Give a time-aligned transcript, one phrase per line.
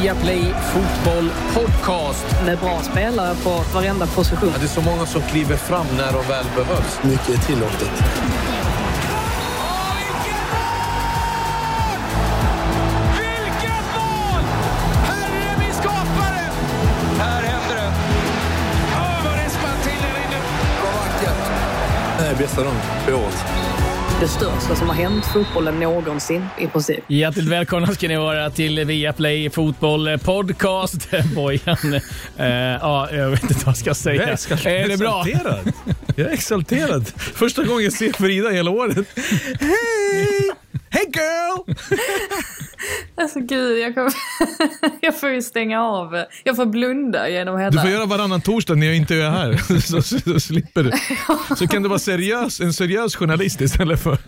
[0.00, 2.26] Viaplay Fotboll Podcast.
[2.44, 4.50] Med bra spelare på varenda position.
[4.52, 6.98] Ja, det är så många som kliver fram när de väl behövs.
[7.02, 7.90] Mycket är tillåtet.
[22.18, 23.61] Nej, bästa dagen på året.
[24.22, 27.04] Det största som har hänt fotbollen någonsin i princip.
[27.08, 31.08] Hjärtligt välkomna ska ni vara till Viaplay Fotboll Podcast.
[31.34, 31.94] Bojan,
[32.36, 34.22] eh, ja, jag vet inte vad jag ska säga.
[34.22, 35.24] Jag är exal- är det bra?
[35.26, 35.72] exalterad.
[36.16, 37.08] Jag är exalterad.
[37.16, 39.06] Första gången jag ser Frida hela året.
[39.60, 40.50] Hej!
[40.90, 41.74] Hey girl!
[43.14, 44.12] Alltså gud, jag, kommer...
[45.00, 46.24] jag får ju stänga av.
[46.44, 47.70] Jag får blunda genom hela...
[47.70, 50.92] Du får göra varannan torsdag när jag inte är här, så, så, så slipper du.
[51.56, 54.18] Så kan du vara seriös, en seriös journalist istället för,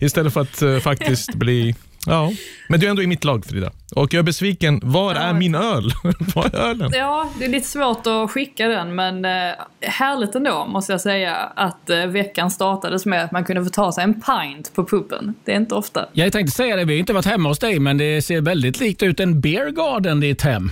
[0.00, 1.74] istället för att uh, faktiskt bli...
[2.06, 2.32] Ja,
[2.68, 3.70] men du är ändå i mitt lag Frida.
[3.94, 4.80] Och jag är besviken.
[4.82, 5.90] Var är min öl?
[6.34, 6.90] Var är ölen?
[6.94, 11.34] Ja, det är lite svårt att skicka den men eh, härligt ändå måste jag säga
[11.36, 15.34] att eh, veckan startades med att man kunde få ta sig en pint på puben.
[15.44, 16.06] Det är inte ofta.
[16.12, 18.80] Jag tänkte säga det, vi har inte varit hemma hos dig, men det ser väldigt
[18.80, 20.70] likt ut en beer garden ditt hem.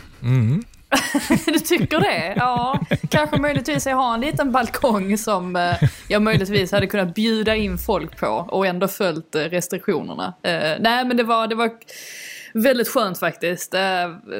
[1.46, 2.34] du tycker det?
[2.36, 5.74] Ja, kanske möjligtvis jag har en liten balkong som eh,
[6.08, 10.34] jag möjligtvis hade kunnat bjuda in folk på och ändå följt eh, restriktionerna.
[10.42, 11.70] Eh, nej men det var, det var
[12.54, 13.74] väldigt skönt faktiskt.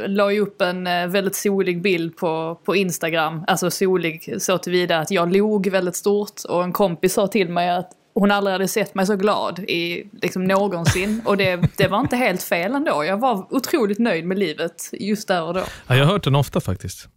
[0.06, 3.44] La ju upp en väldigt solig bild på, på Instagram.
[3.46, 7.70] Alltså solig så tillvida att jag log väldigt stort och en kompis sa till mig
[7.70, 11.22] att hon aldrig hade sett mig så glad i liksom någonsin.
[11.24, 13.04] Och det, det var inte helt fel ändå.
[13.04, 15.64] Jag var otroligt nöjd med livet just där och då.
[15.86, 17.08] Ja, jag har hört den ofta faktiskt.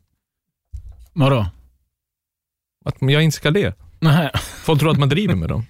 [1.14, 1.46] Vadå?
[2.86, 3.74] Att jag inte ska le.
[4.00, 4.32] Nej.
[4.64, 5.66] Folk tror att man driver med dem.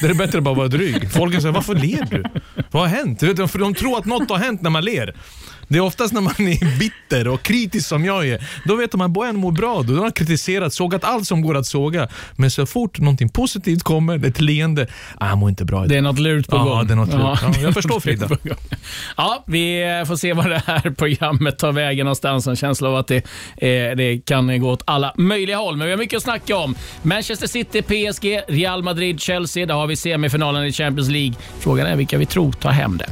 [0.00, 1.12] Det är bättre att bara vara dryg.
[1.12, 2.24] Folk säger, varför ler du?
[2.70, 3.20] Vad har hänt?
[3.20, 5.16] För de tror att något har hänt när man ler.
[5.70, 8.42] Det är oftast när man är bitter och kritisk som jag är.
[8.64, 9.82] Då vet de att Bojan mår bra.
[9.82, 12.08] Då har han kritiserat, sågat allt som går att såga.
[12.36, 14.86] Men så fort någonting positivt kommer, ett leende,
[15.18, 15.88] ah, han mår inte bra idag.
[15.88, 16.86] Det är något lurt på Ja, gång.
[16.86, 17.38] det är något lurt.
[17.42, 18.28] Ja, jag förstår, Frida.
[19.16, 22.46] Ja, vi får se vad det här programmet tar vägen någonstans.
[22.46, 23.16] En känsla av att det,
[23.56, 25.76] eh, det kan gå åt alla möjliga håll.
[25.76, 26.74] Men vi har mycket att snacka om.
[27.02, 29.66] Manchester City, PSG, Real Madrid, Chelsea.
[29.66, 31.34] Där har vi semifinalen i Champions League.
[31.60, 33.06] Frågan är vilka vi tror tar hem det.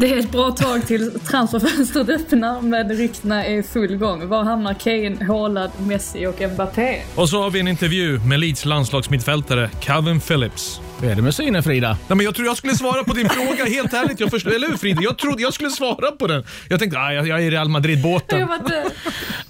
[0.00, 4.28] Det är ett bra tag till transferfönstret öppnar men ryktena är i full gång.
[4.28, 7.00] Var hamnar Kane, Haaland, Messi och Mbappé?
[7.14, 10.80] Och så har vi en intervju med Leeds landslagsmittfältare Calvin Phillips.
[11.00, 11.88] Hur är det med synen Frida?
[12.08, 14.20] Nej, men jag tror jag skulle svara på din fråga, helt ärligt.
[14.20, 15.00] Jag förstår, eller hur Frida?
[15.02, 16.44] Jag trodde jag skulle svara på den.
[16.68, 18.40] Jag tänkte, ah, jag, jag är i Real Madrid-båten.
[18.40, 18.84] Jag var inte,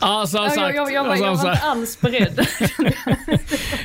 [0.00, 0.74] Ja, som sagt.
[0.74, 2.46] jag, jag, var, som jag var inte alls beredd.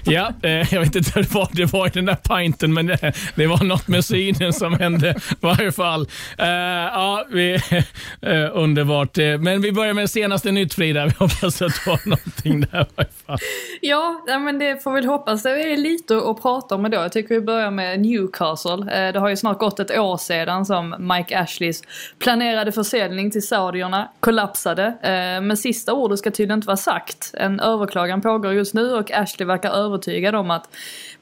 [0.03, 3.47] Ja, eh, jag vet inte vad det var i den där pinten, men det, det
[3.47, 6.07] var något med synen som hände i varje fall.
[6.37, 7.53] Eh, ja, vi,
[8.21, 9.17] eh, underbart.
[9.17, 11.05] Eh, Men vi börjar med senaste nytt Frida.
[11.05, 13.37] Vi hoppas att du har någonting där i varje fall.
[13.81, 15.43] ja, men det får vi väl hoppas.
[15.43, 17.03] Det är lite att prata om idag.
[17.03, 18.73] Jag tycker vi börjar med Newcastle.
[18.73, 21.81] Eh, det har ju snart gått ett år sedan som Mike Ashleys
[22.19, 24.85] planerade försäljning till saudierna kollapsade.
[24.85, 27.31] Eh, men sista ordet ska tydligen inte vara sagt.
[27.33, 30.69] En överklagan pågår just nu och Ashley verkar övertygad om att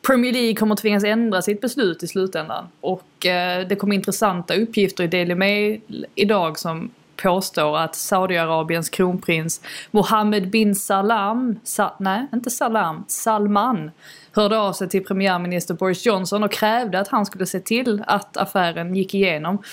[0.07, 2.67] Premier League kommer tvingas ändra sitt beslut i slutändan.
[2.81, 6.91] Och eh, det kom intressanta uppgifter i Daily Mail idag som
[7.23, 9.61] påstår att Saudiarabiens kronprins
[9.91, 13.91] Mohammed bin Salam, Sa, nej inte Salam, Salman
[14.31, 18.37] hörde av sig till premiärminister Boris Johnson och krävde att han skulle se till att
[18.37, 19.63] affären gick igenom.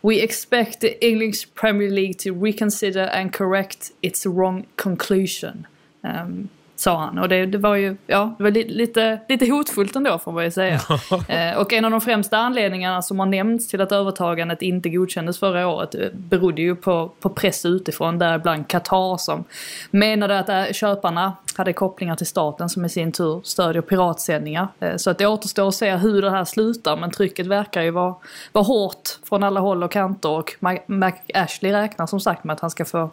[0.00, 5.66] We expect the English Premier League to reconsider and correct its wrong conclusion.
[6.02, 6.48] Um,
[6.80, 7.18] sa han.
[7.18, 10.44] Och det, det var ju ja, det var li, lite, lite hotfullt ändå får man
[10.44, 10.80] ju säga.
[11.28, 15.38] eh, och en av de främsta anledningarna som har nämnts till att övertagandet inte godkändes
[15.38, 19.44] förra året eh, berodde ju på, på press utifrån, däribland Qatar som
[19.90, 24.68] menade att eh, köparna hade kopplingar till staten som i sin tur stödjer piratsändningar.
[24.80, 27.90] Eh, så att det återstår att se hur det här slutar men trycket verkar ju
[27.90, 28.14] vara,
[28.52, 32.54] vara hårt från alla håll och kanter och Ma- Mac Ashley räknar som sagt med
[32.54, 33.10] att han ska få,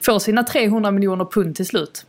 [0.00, 2.06] få sina 300 miljoner pund till slut.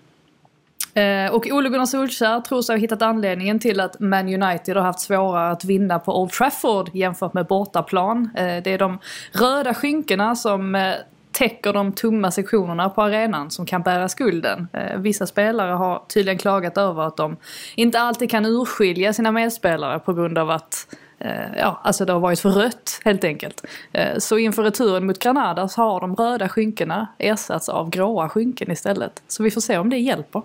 [0.94, 4.84] Eh, och Ole Gunnar Solskjaer tror sig ha hittat anledningen till att Man United har
[4.84, 8.30] haft svårare att vinna på Old Trafford jämfört med bortaplan.
[8.36, 9.00] Eh, det är de
[9.32, 10.94] röda skynkena som eh,
[11.32, 14.68] täcker de tomma sektionerna på arenan som kan bära skulden.
[14.74, 17.38] Eh, vissa spelare har tydligen klagat över att de
[17.76, 22.20] inte alltid kan urskilja sina medspelare på grund av att eh, ja, alltså det har
[22.20, 23.66] varit för rött helt enkelt.
[23.92, 28.72] Eh, så inför returen mot Granada så har de röda skynkena ersatts av gråa skynken
[28.72, 29.24] istället.
[29.28, 30.42] Så vi får se om det hjälper.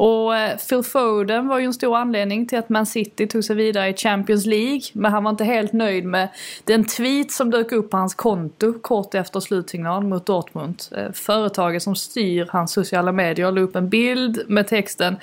[0.00, 3.56] Och eh, Phil Foden var ju en stor anledning till att Man City tog sig
[3.56, 4.80] vidare i Champions League.
[4.92, 6.28] Men han var inte helt nöjd med
[6.64, 10.82] den tweet som dök upp på hans konto kort efter slutsignal mot Dortmund.
[10.96, 15.16] Eh, företaget som styr hans sociala medier la upp en bild med texten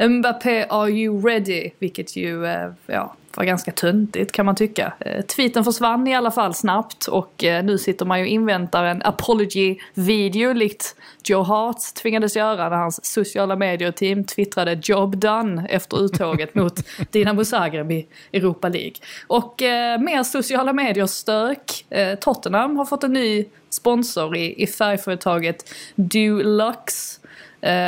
[0.00, 1.70] Mbappé are you ready?
[1.78, 4.92] Vilket ju, eh, ja, var ganska töntigt kan man tycka.
[5.00, 8.84] Eh, tweeten försvann i alla fall snabbt och eh, nu sitter man ju och inväntar
[8.84, 10.94] en apology-video likt
[11.24, 16.80] Joe Hart tvingades göra när hans sociala medier-team twittrade “Job done” efter uttåget mot
[17.10, 18.94] Dinamo Zagreb i Europa League.
[19.26, 21.84] Och eh, mer sociala medier-stök.
[21.90, 27.20] Eh, Tottenham har fått en ny sponsor i, i färgföretaget Dulux.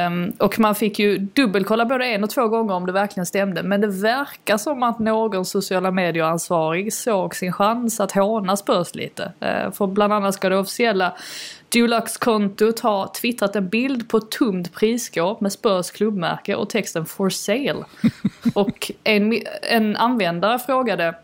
[0.06, 3.62] Um, och man fick ju dubbelkolla både en och två gånger om det verkligen stämde.
[3.62, 9.32] Men det verkar som att någon sociala medier-ansvarig såg sin chans att håna Spurs lite.
[9.42, 11.16] Uh, för bland annat ska det officiella
[11.68, 17.30] Dulux-kontot ha twittrat en bild på ett tomt prisskåp med Spurs klubbmärke och texten “For
[17.30, 17.84] sale”.
[18.54, 21.14] och en, en användare frågade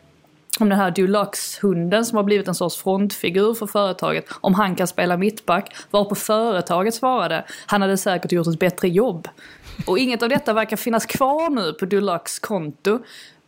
[0.61, 4.87] om den här Dulux-hunden som har blivit en sorts frontfigur för företaget, om han kan
[4.87, 9.29] spela mittback, varpå företaget svarade han hade säkert gjort ett bättre jobb.
[9.87, 12.99] Och inget av detta verkar finnas kvar nu på Dulux konto.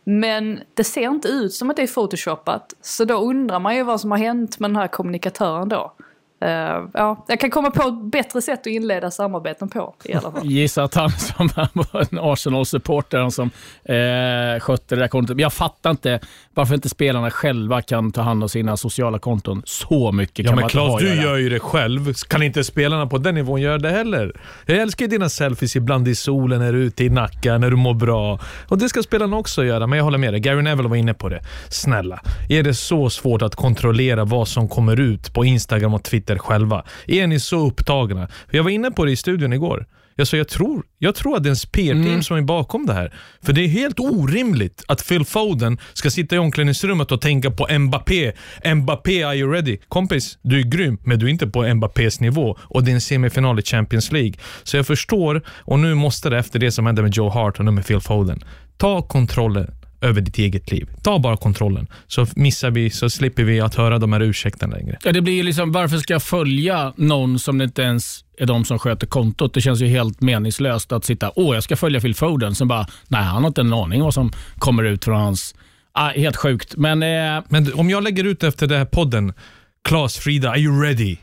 [0.03, 2.73] Men det ser inte ut som att det är photoshopat.
[2.81, 5.93] Så då undrar man ju vad som har hänt med den här kommunikatören då.
[6.43, 6.49] Uh,
[6.93, 10.41] ja, jag kan komma på ett bättre sätt att inleda samarbeten på i alla fall.
[10.45, 13.49] Gissa att han som var en Arsenal-supporter som
[13.85, 15.39] eh, skötte det där kontot.
[15.39, 16.19] Jag fattar inte
[16.53, 19.61] varför inte spelarna själva kan ta hand om sina sociala konton.
[19.65, 21.25] Så mycket Ja kan men man Claes, inte ha du att göra.
[21.33, 22.13] gör ju det själv.
[22.27, 24.31] Kan inte spelarna på den nivån göra det heller?
[24.65, 27.69] Jag älskar ju dina selfies ibland i solen, när du är ute i Nacka, när
[27.69, 28.39] du mår bra.
[28.67, 30.39] Och Det ska spelarna också göra, men jag håller med dig.
[30.39, 31.41] Gary Neville var inne på det.
[31.69, 36.32] Snälla, är det så svårt att kontrollera vad som kommer ut på Instagram och Twitter
[36.39, 36.83] själva?
[37.07, 38.27] Är ni så upptagna?
[38.51, 39.85] Jag var inne på det i studion igår.
[40.15, 42.23] Jag, sa, jag, tror, jag tror att det är en PR-team Mm.
[42.23, 43.13] som är bakom det här.
[43.41, 47.67] För det är helt orimligt att Phil Foden ska sitta i omklädningsrummet och tänka på
[47.79, 48.31] Mbappé.
[48.75, 49.77] Mbappé, are you ready?
[49.87, 53.01] Kompis, du är grym, men du är inte på Mbappés nivå och det är en
[53.01, 54.33] semifinal i Champions League.
[54.63, 57.65] Så jag förstår, och nu måste det efter det som hände med Joe Hart och
[57.65, 58.43] nu med Phil Foden.
[58.77, 59.71] Ta kontrollen
[60.03, 60.89] över ditt eget liv.
[61.03, 64.97] Ta bara kontrollen, så missar vi, så slipper vi att höra de här ursäkterna längre.
[65.03, 68.79] Ja, det blir liksom, varför ska jag följa någon som inte ens är de som
[68.79, 69.53] sköter kontot?
[69.53, 72.87] Det känns ju helt meningslöst att sitta, åh jag ska följa Phil Foden, sen bara,
[73.07, 75.55] nej han har inte en aning vad som kommer ut från hans...
[75.95, 76.75] Ah, helt sjukt.
[76.77, 79.33] Men eh, Men om jag lägger ut efter den här podden,
[79.83, 81.17] Klas, Frida, are you ready?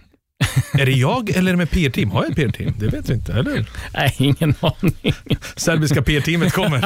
[0.73, 2.11] Är det jag eller är det med PR-team?
[2.11, 2.75] Har jag ett PR-team?
[2.79, 3.67] Det vet vi inte, eller?
[3.95, 5.15] nej, ingen aning.
[5.57, 6.81] Serbiska PR-teamet kommer.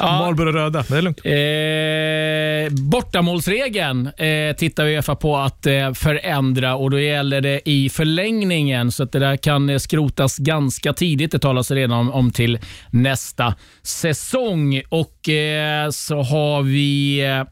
[0.00, 1.20] Marlboro röda, det är lugnt.
[1.24, 8.92] Eh, bortamålsregeln eh, tittar Uefa på att eh, förändra och då gäller det i förlängningen
[8.92, 11.32] så att det där kan eh, skrotas ganska tidigt.
[11.32, 12.58] Det talas redan om, om till
[12.90, 14.82] nästa säsong.
[14.88, 17.44] Och eh, så har vi eh,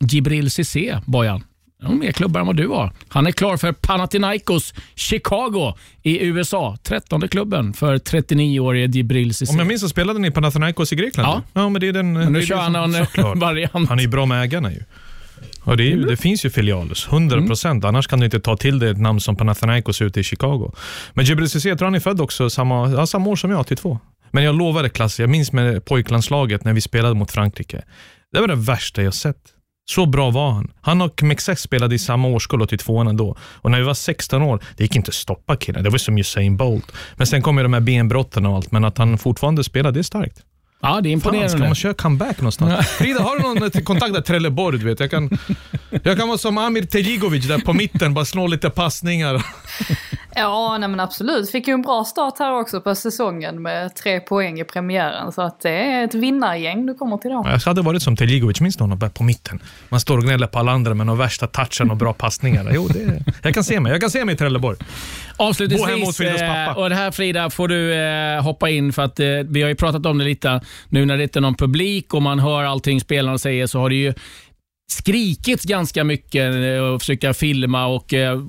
[0.00, 1.44] Jibril Cissé, Bojan.
[1.82, 2.92] Han har mer klubbar än vad du har.
[3.08, 6.76] Han är klar för Panathinaikos Chicago i USA.
[6.82, 9.52] 13 klubben för 39-årige Jibril Cissé.
[9.52, 11.28] Om jag minns så spelade ni Panathinaikos i Grekland?
[11.28, 11.42] Ja.
[11.60, 12.12] ja men det är den...
[12.12, 13.36] Men nu kör han någon såklart.
[13.38, 13.88] variant.
[13.88, 14.82] Han är ju bra med ägarna ju.
[15.62, 17.84] Och det, är, ju- det finns ju filialer, 100 procent.
[17.84, 20.72] Annars kan du inte ta till dig ett namn som Panathinaikos ute i Chicago.
[21.14, 23.60] Men Jibril Cissé, jag tror han är född också samma, ja, samma år som jag,
[23.60, 23.98] 82.
[24.30, 27.82] Men jag lovar det Klasse, jag minns med pojklandslaget när vi spelade mot Frankrike.
[28.32, 29.36] Det var det värsta jag sett.
[29.88, 30.72] Så bra var han.
[30.80, 33.36] Han och Mexes spelade i samma årskull, 82 då.
[33.40, 35.84] Och när vi var 16 år, det gick inte att stoppa killen.
[35.84, 36.92] Det var som Usain Bolt.
[37.16, 39.98] Men sen kom ju de här benbrotten och allt, men att han fortfarande spelar, det
[39.98, 40.40] är starkt.
[40.82, 41.58] Ja, det är Fan, ska imponerande.
[41.66, 42.86] man köra comeback någonstans?
[42.98, 44.78] Frida, har du någon till kontakt där Trelleborg?
[44.78, 45.00] Du vet?
[45.00, 45.38] Jag, kan,
[46.02, 49.42] jag kan vara som Amir Teljigovic där på mitten, bara slå lite passningar.
[50.38, 51.50] Ja, nej men absolut.
[51.50, 55.32] Fick ju en bra start här också på säsongen med tre poäng i premiären.
[55.32, 57.44] Så att det är ett vinnargäng du kommer till då.
[57.46, 59.10] Jag hade varit som Teljigovic, minns du honom?
[59.14, 59.62] På mitten.
[59.88, 62.70] Man står och gnäller på alla andra med de värsta touchen och bra passningar.
[62.74, 63.92] Jo, det, jag kan se mig.
[63.92, 64.78] Jag kan se mig i Trelleborg.
[65.36, 66.20] Avslutningsvis,
[66.76, 69.74] och det här Frida får du eh, hoppa in för att eh, vi har ju
[69.74, 73.00] pratat om det lite nu när det inte är någon publik och man hör allting
[73.00, 74.14] spelarna säger så har det ju
[74.90, 78.40] skrikits ganska mycket eh, och försöka filma och eh,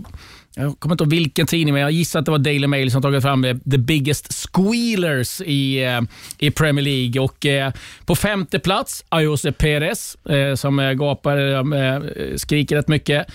[0.58, 3.02] jag kommer inte ihåg vilken tidning, men jag gissar att det var Daily Mail som
[3.02, 3.44] tagit fram.
[3.44, 6.02] Eh, The biggest squealers i, eh,
[6.38, 7.22] i Premier League.
[7.22, 7.74] Och eh,
[8.06, 12.02] På femte plats, Ayose Perez, eh, som eh, gapar, eh,
[12.36, 13.28] skriker rätt mycket.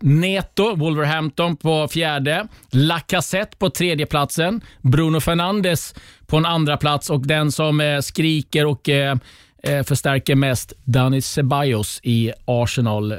[0.00, 2.46] Neto, Wolverhampton på fjärde.
[2.70, 4.60] Lacazette på tredje platsen.
[4.82, 5.94] Bruno Fernandes
[6.26, 8.88] på en andra plats och den som skriker och
[9.68, 13.12] eh, eh, förstärker mest Dani Ceballos i Arsenal.
[13.12, 13.18] Eh,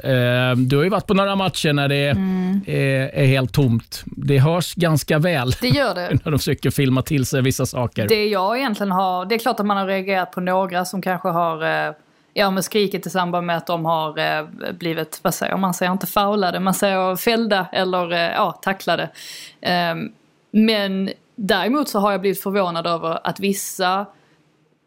[0.56, 2.60] du har ju varit på några matcher när det Mm.
[2.66, 4.02] är, är helt tomt.
[4.06, 6.08] Det hörs ganska väl Det gör det.
[6.24, 8.08] när de försöker filma till sig vissa saker.
[8.08, 11.28] Det jag egentligen har, det är klart att man har reagerat på några som kanske
[11.28, 11.92] har eh,
[12.34, 14.46] Ja men skrikit i samband med att de har eh,
[14.78, 19.10] blivit, vad säger man, säger inte faulade, man säger fällda eller eh, ja, tacklade.
[19.60, 20.12] Ehm,
[20.50, 24.06] men däremot så har jag blivit förvånad över att vissa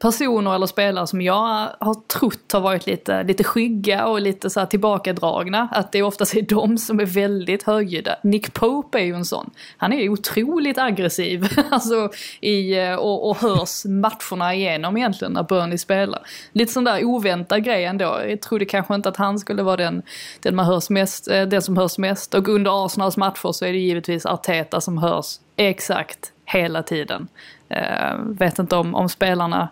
[0.02, 4.60] personer eller spelare som jag har trott har varit lite, lite skygga och lite så
[4.60, 5.70] här tillbakadragna.
[5.72, 8.16] Att det oftast är de som är väldigt högljudda.
[8.24, 9.50] Nick Pope är ju en sån.
[9.78, 12.10] Han är ju otroligt aggressiv alltså,
[12.42, 16.22] i, eh, och, och hörs matcherna igenom egentligen när Burnley spelar.
[16.52, 18.22] Lite sån där oväntad grej ändå.
[18.28, 20.02] Jag trodde kanske inte att han skulle vara den,
[20.40, 22.34] den, man hörs mest, eh, den som hörs mest.
[22.34, 27.28] Och under Arsenals matcher så är det givetvis Arteta som hörs exakt hela tiden.
[27.72, 29.70] Eh, vet inte om, om spelarna,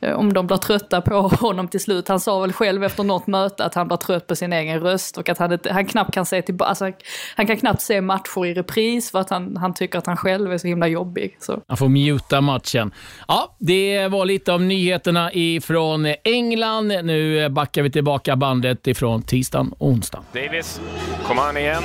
[0.00, 2.08] eh, om de blir trötta på honom till slut.
[2.08, 5.18] Han sa väl själv efter något möte att han blir trött på sin egen röst
[5.18, 6.90] och att han, inte, han knappt kan se tillbaka, alltså,
[7.36, 10.52] han kan knappt se matcher i repris för att han, han tycker att han själv
[10.52, 11.36] är så himla jobbig.
[11.40, 11.62] Så.
[11.68, 12.94] Han får muta matchen.
[13.28, 16.88] Ja, det var lite om nyheterna ifrån England.
[16.88, 20.24] Nu backar vi tillbaka bandet ifrån tisdagen och onsdagen.
[20.32, 20.80] Davis,
[21.26, 21.82] kom han igen.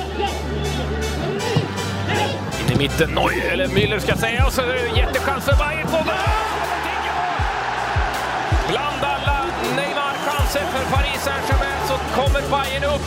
[2.82, 6.04] Mitten, Neuer, eller Müller ska säga, och så är det jättechans för Bayern på
[8.68, 9.44] Bland alla
[9.76, 13.02] Neymar-chanser för Paris Saint-Germain så kommer Bayern upp.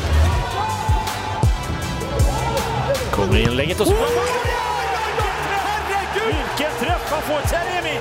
[3.12, 3.94] Kommer inlägget och så...
[5.54, 6.36] Herregud!
[6.36, 7.42] Vilken träff han får!
[7.50, 8.00] Taremi!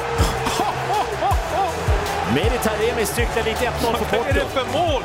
[2.34, 5.02] Mehdi Taremi cyklar lite 1-0 för Vad är det för mål?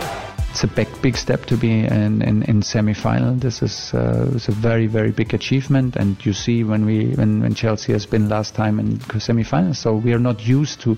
[0.61, 3.35] It's a big, big step to be in, in, in semi-final.
[3.35, 7.55] This is uh, a very, very big achievement, and you see when we when, when
[7.55, 9.79] Chelsea has been last time in semi-finals.
[9.79, 10.97] So we are not used to.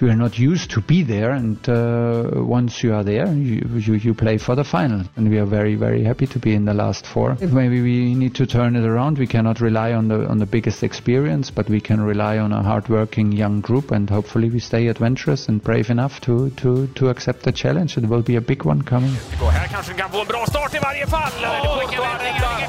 [0.00, 3.94] We are not used to be there, and uh, once you are there, you, you
[3.94, 6.74] you play for the final, and we are very very happy to be in the
[6.74, 7.36] last four.
[7.40, 9.18] Maybe we need to turn it around.
[9.18, 12.62] We cannot rely on the on the biggest experience, but we can rely on a
[12.62, 17.42] hardworking young group, and hopefully we stay adventurous and brave enough to to to accept
[17.42, 17.96] the challenge.
[17.96, 19.16] It will be a big one coming.
[19.40, 21.32] Och här kanske vi kan få en bra start i varje fall.
[21.44, 22.00] Åh, vilken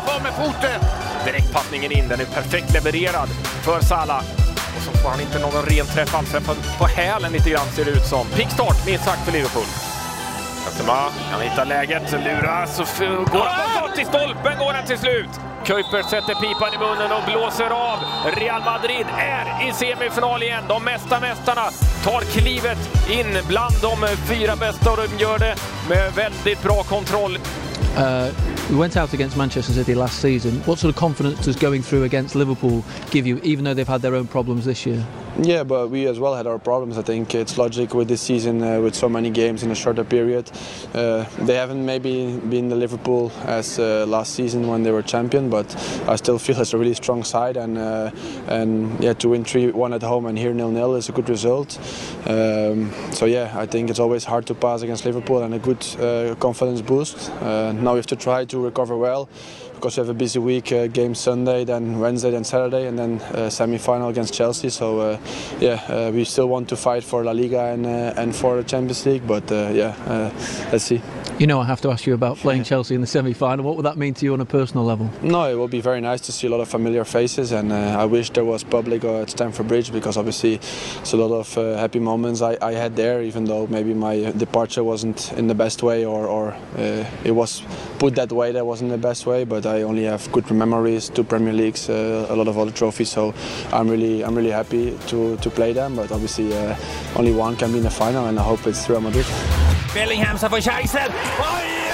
[0.06, 0.80] kommer foten!
[1.26, 3.30] Direktpassningen in, den är perfekt levererad
[3.64, 4.55] för Salah.
[4.76, 6.32] Och så får han inte någon ren träff alls.
[6.32, 8.28] På, på hälen lite grann ser det ut som.
[8.28, 9.66] Pigg start, minst sagt, för Liverpool.
[10.66, 12.88] Benzema kan hitta läget, luras och
[13.32, 14.00] går han oh!
[14.02, 15.30] i stolpen går den till slut.
[15.66, 18.00] Kuiper sätter pipan i munnen och blåser av.
[18.36, 20.64] Real Madrid är i semifinal igen.
[20.68, 21.66] De mesta mästarna
[22.04, 25.56] tar klivet in bland de fyra bästa och de gör det
[25.90, 27.38] med väldigt bra kontroll.
[27.96, 28.34] Uh,
[28.70, 30.60] we went out against Manchester City last season.
[30.64, 34.02] What sort of confidence does going through against Liverpool give you, even though they've had
[34.02, 35.06] their own problems this year?
[35.38, 36.98] Yeah, but we as well had our problems.
[36.98, 40.06] I think it's logic with this season uh, with so many games in a shorter
[40.06, 40.50] period.
[40.94, 45.50] Uh, they haven't maybe been the Liverpool as uh, last season when they were champion,
[45.50, 45.76] but
[46.08, 48.12] I still feel it's a really strong side and uh,
[48.48, 51.28] and yeah to win three one at home and here nil nil is a good
[51.28, 51.78] result.
[52.26, 55.86] Um, so yeah, I think it's always hard to pass against Liverpool and a good
[56.00, 57.30] uh, confidence boost.
[57.42, 59.28] Uh, now we have to try to recover well.
[59.76, 63.22] Because we have a busy week, uh, game Sunday, then Wednesday, then Saturday, and then
[63.22, 64.70] uh, semi-final against Chelsea.
[64.70, 65.18] So uh,
[65.60, 68.64] yeah, uh, we still want to fight for La Liga and uh, and for the
[68.64, 69.28] Champions League.
[69.28, 70.32] But uh, yeah, uh,
[70.72, 71.02] let's see.
[71.38, 73.66] You know, I have to ask you about playing Chelsea in the semi-final.
[73.66, 75.10] What would that mean to you on a personal level?
[75.22, 77.98] No, it will be very nice to see a lot of familiar faces, and uh,
[78.00, 81.76] I wish there was public at Stamford Bridge because obviously it's a lot of uh,
[81.78, 85.84] happy moments I, I had there, even though maybe my departure wasn't in the best
[85.84, 87.62] way or, or uh, it was
[88.00, 89.44] put that way that wasn't the best way.
[89.44, 93.10] But I only have good memories, two Premier Leagues, uh, a lot of other trophies,
[93.10, 93.34] so
[93.72, 95.96] I'm really I'm really happy to, to play them.
[95.96, 96.76] But obviously uh,
[97.16, 99.26] only one can be in the final, and I hope it's Real Madrid.
[99.94, 101.85] Bellingham som får!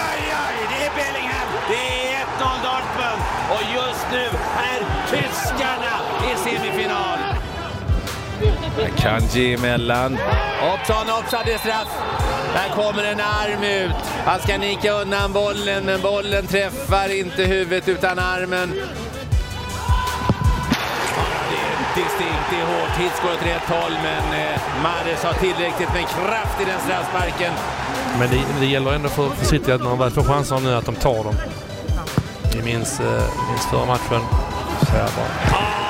[8.97, 10.17] Kanji emellan.
[10.61, 11.87] Hoppsan, hoppsan, det är straff.
[12.53, 13.95] Där kommer en arm ut.
[14.25, 18.73] Han ska nika undan bollen, men bollen träffar inte huvudet utan armen.
[21.95, 22.97] Det är distinkt, det är hårt.
[22.97, 27.53] Hits går åt rätt håll, men eh, Mahrez har tillräckligt med kraft i den straffsparken.
[28.19, 30.75] Men det, det gäller ändå för, för City att när de väl får chanser nu
[30.75, 31.35] att de tar dem.
[32.55, 34.21] Vi minns, eh, minns förra matchen.
[34.81, 35.80] Så här bara.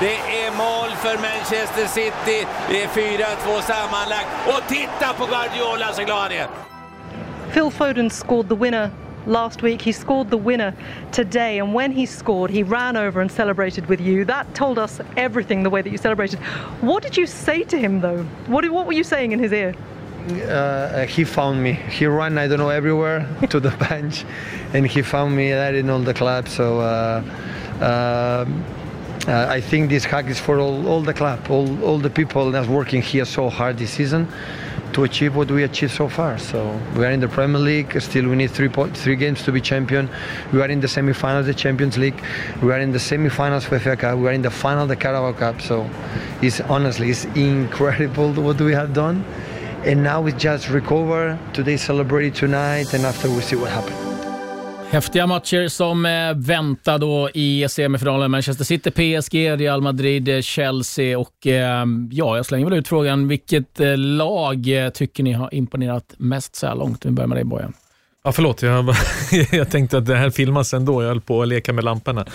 [0.00, 2.46] Det är mål för Manchester City.
[2.70, 4.26] Det är 4-2 sammanlagt.
[4.46, 6.46] Och titta på Guardiola så glad han är!
[7.52, 8.90] Phil Foden scored the winner
[9.26, 9.82] last week.
[9.82, 10.72] He scored the winner
[11.12, 14.24] today, and when he scored, he ran over and celebrated with you.
[14.24, 15.62] That told us everything.
[15.62, 16.38] The way that you celebrated.
[16.80, 18.24] What did you say to him, though?
[18.46, 19.74] What what were you saying in his ear?
[20.48, 21.72] uh, he found me.
[21.72, 24.24] He ran, I don't know, everywhere to the bench,
[24.72, 26.52] and he found me there in all the clubs.
[26.52, 27.22] So uh,
[27.80, 28.46] uh,
[29.26, 32.50] Uh, I think this hack is for all, all the club, all, all the people
[32.50, 34.28] that's working here so hard this season
[34.92, 36.36] to achieve what we achieved so far.
[36.38, 38.00] So we are in the Premier League.
[38.00, 40.10] Still, we need three po- three games to be champion.
[40.52, 42.22] We are in the semi-finals of the Champions League.
[42.62, 44.18] We are in the semi-finals of FA Cup.
[44.18, 45.62] We are in the final of the Carabao Cup.
[45.62, 45.88] So
[46.42, 49.24] it's honestly it's incredible what we have done
[49.84, 51.38] and now we just recover.
[51.52, 54.03] Today celebrate tonight and after we see what happens.
[54.94, 58.30] Häftiga matcher som eh, väntar då i semifinalen.
[58.30, 63.28] Manchester City, PSG, Real Madrid, eh, Chelsea och eh, ja, jag slänger väl ut frågan.
[63.28, 67.04] Vilket eh, lag eh, tycker ni har imponerat mest så här långt?
[67.04, 67.72] Vi börjar med dig Bojan.
[68.24, 68.94] Ja, förlåt, jag,
[69.52, 71.02] jag tänkte att det här filmas ändå.
[71.02, 72.26] Jag höll på att leka med lamporna.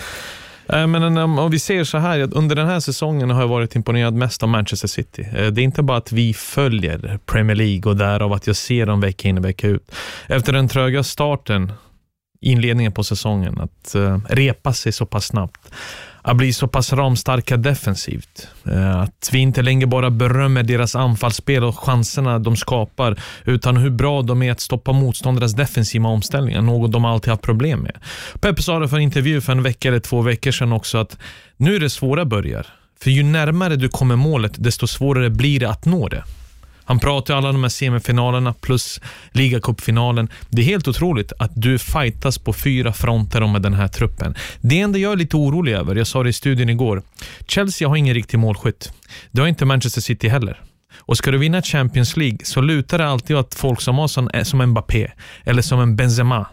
[0.68, 4.14] Eh, men om, vi ser så här, under den här säsongen har jag varit imponerad
[4.14, 5.28] mest av Manchester City.
[5.32, 9.00] Det är inte bara att vi följer Premier League och därav att jag ser dem
[9.00, 9.92] vecka in och vecka ut.
[10.26, 11.72] Efter den tröga starten,
[12.40, 15.60] inledningen på säsongen, att uh, repa sig så pass snabbt.
[16.22, 18.48] Att bli så pass ramstarka defensivt.
[18.64, 23.90] Eh, att vi inte längre bara berömmer deras anfallsspel och chanserna de skapar, utan hur
[23.90, 27.96] bra de är att stoppa motståndarnas defensiva omställningar, något de alltid haft problem med.
[28.40, 31.18] Pep sa det för en intervju för en vecka eller två veckor sedan också, att
[31.56, 32.66] nu är det svåra börjar.
[33.02, 36.24] För ju närmare du kommer målet, desto svårare blir det att nå det.
[36.90, 39.00] Han pratar alla de här semifinalerna plus
[39.32, 40.28] ligacupfinalen.
[40.48, 44.34] Det är helt otroligt att du fightas på fyra fronter med den här truppen.
[44.60, 47.02] Det enda jag är lite orolig över, jag sa det i studion igår,
[47.46, 48.92] Chelsea har ingen riktig målskytt.
[49.30, 50.60] Det har inte Manchester City heller.
[50.98, 54.30] Och ska du vinna Champions League så lutar det alltid åt folk som har sån,
[54.30, 55.10] eh, som Mbappé
[55.44, 56.46] eller som en Benzema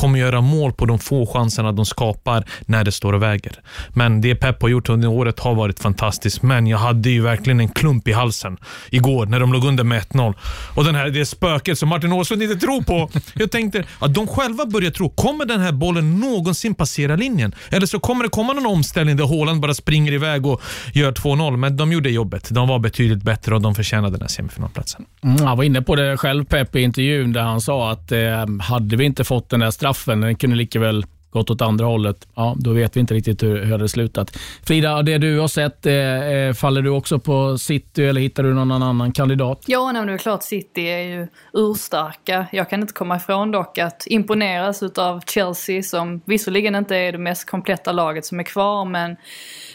[0.00, 3.52] kommer göra mål på de få chanserna de skapar när det står och väger.
[3.88, 7.60] Men det Pep har gjort under året har varit fantastiskt, men jag hade ju verkligen
[7.60, 8.56] en klump i halsen
[8.90, 10.34] igår när de låg under med 1-0.
[10.74, 13.10] Och den här, det spöket som Martin Åslund inte tror på.
[13.34, 17.54] Jag tänkte att de själva börjar tro, kommer den här bollen någonsin passera linjen?
[17.70, 21.56] Eller så kommer det komma någon omställning där Haaland bara springer iväg och gör 2-0.
[21.56, 22.48] Men de gjorde jobbet.
[22.50, 25.04] De var betydligt bättre och de förtjänade den här semifinalplatsen.
[25.24, 28.20] Mm, han var inne på det själv Pep i intervjun där han sa att eh,
[28.60, 32.28] hade vi inte fått den där straffen, den kunde lika väl gått åt andra hållet,
[32.34, 34.36] ja, då vet vi inte riktigt hur, hur det hade slutat.
[34.66, 38.54] Frida, det du har sett, eh, eh, faller du också på City eller hittar du
[38.54, 39.64] någon annan kandidat?
[39.66, 42.46] Ja, nej, det är klart City är ju urstarka.
[42.52, 47.18] Jag kan inte komma ifrån dock att imponeras utav Chelsea som visserligen inte är det
[47.18, 49.16] mest kompletta laget som är kvar men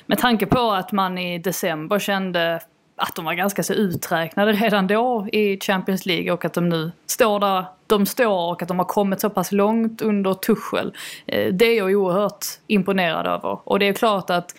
[0.05, 2.59] med tanke på att man i december kände
[2.95, 6.91] att de var ganska så uträknade redan då i Champions League och att de nu
[7.05, 10.93] står där de står och att de har kommit så pass långt under Tuchel.
[11.25, 13.59] Eh, det är jag oerhört imponerad över.
[13.63, 14.55] Och det är klart att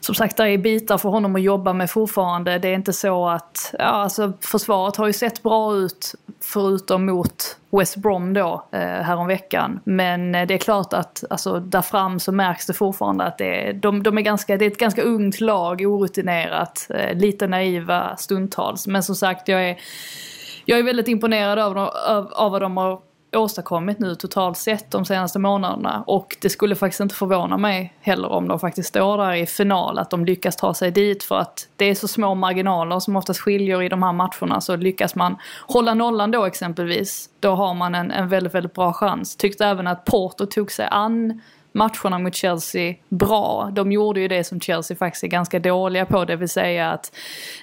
[0.00, 2.58] som sagt, det är bitar för honom att jobba med fortfarande.
[2.58, 7.56] Det är inte så att, ja alltså försvaret har ju sett bra ut förutom mot
[7.70, 9.80] West Brom då eh, häromveckan.
[9.84, 13.68] Men eh, det är klart att alltså, där fram så märks det fortfarande att det
[13.68, 18.16] är, de, de är ganska, det är ett ganska ungt lag, orutinerat, eh, lite naiva
[18.16, 18.86] stundtals.
[18.86, 19.76] Men som sagt, jag är,
[20.64, 25.04] jag är väldigt imponerad av, av, av vad de har åstadkommit nu totalt sett de
[25.04, 26.04] senaste månaderna.
[26.06, 29.98] Och det skulle faktiskt inte förvåna mig heller om de faktiskt står där i final,
[29.98, 31.24] att de lyckas ta sig dit.
[31.24, 34.60] För att det är så små marginaler som oftast skiljer i de här matcherna.
[34.60, 38.92] Så lyckas man hålla nollan då exempelvis, då har man en, en väldigt, väldigt bra
[38.92, 39.36] chans.
[39.36, 41.40] Tyckte även att Porto tog sig an
[41.72, 43.70] matcherna mot Chelsea bra.
[43.72, 47.12] De gjorde ju det som Chelsea faktiskt är ganska dåliga på, det vill säga att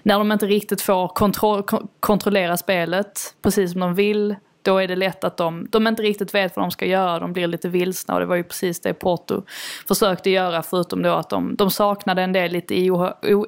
[0.04, 1.64] när de inte riktigt får kontro
[2.00, 4.36] kontrollera spelet precis som de vill,
[4.68, 7.34] då är det lätt att de, de inte riktigt vet vad de ska göra, de
[7.34, 9.44] blir lite vilsna och det var ju precis det Porto
[9.88, 12.76] försökte göra förutom då att de, de saknade en del lite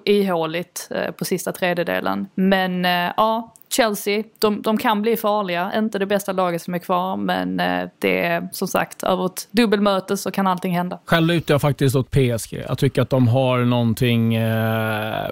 [0.06, 2.28] ihåligt eh, på sista tredjedelen.
[2.36, 6.80] Men eh, ja, Chelsea, de, de kan bli farliga, inte det bästa laget som är
[6.80, 11.00] kvar men eh, det är som sagt över ett dubbelmöte så kan allting hända.
[11.06, 12.64] Själv lutar jag faktiskt åt PSG.
[12.68, 15.30] Jag tycker att de har någonting, eh,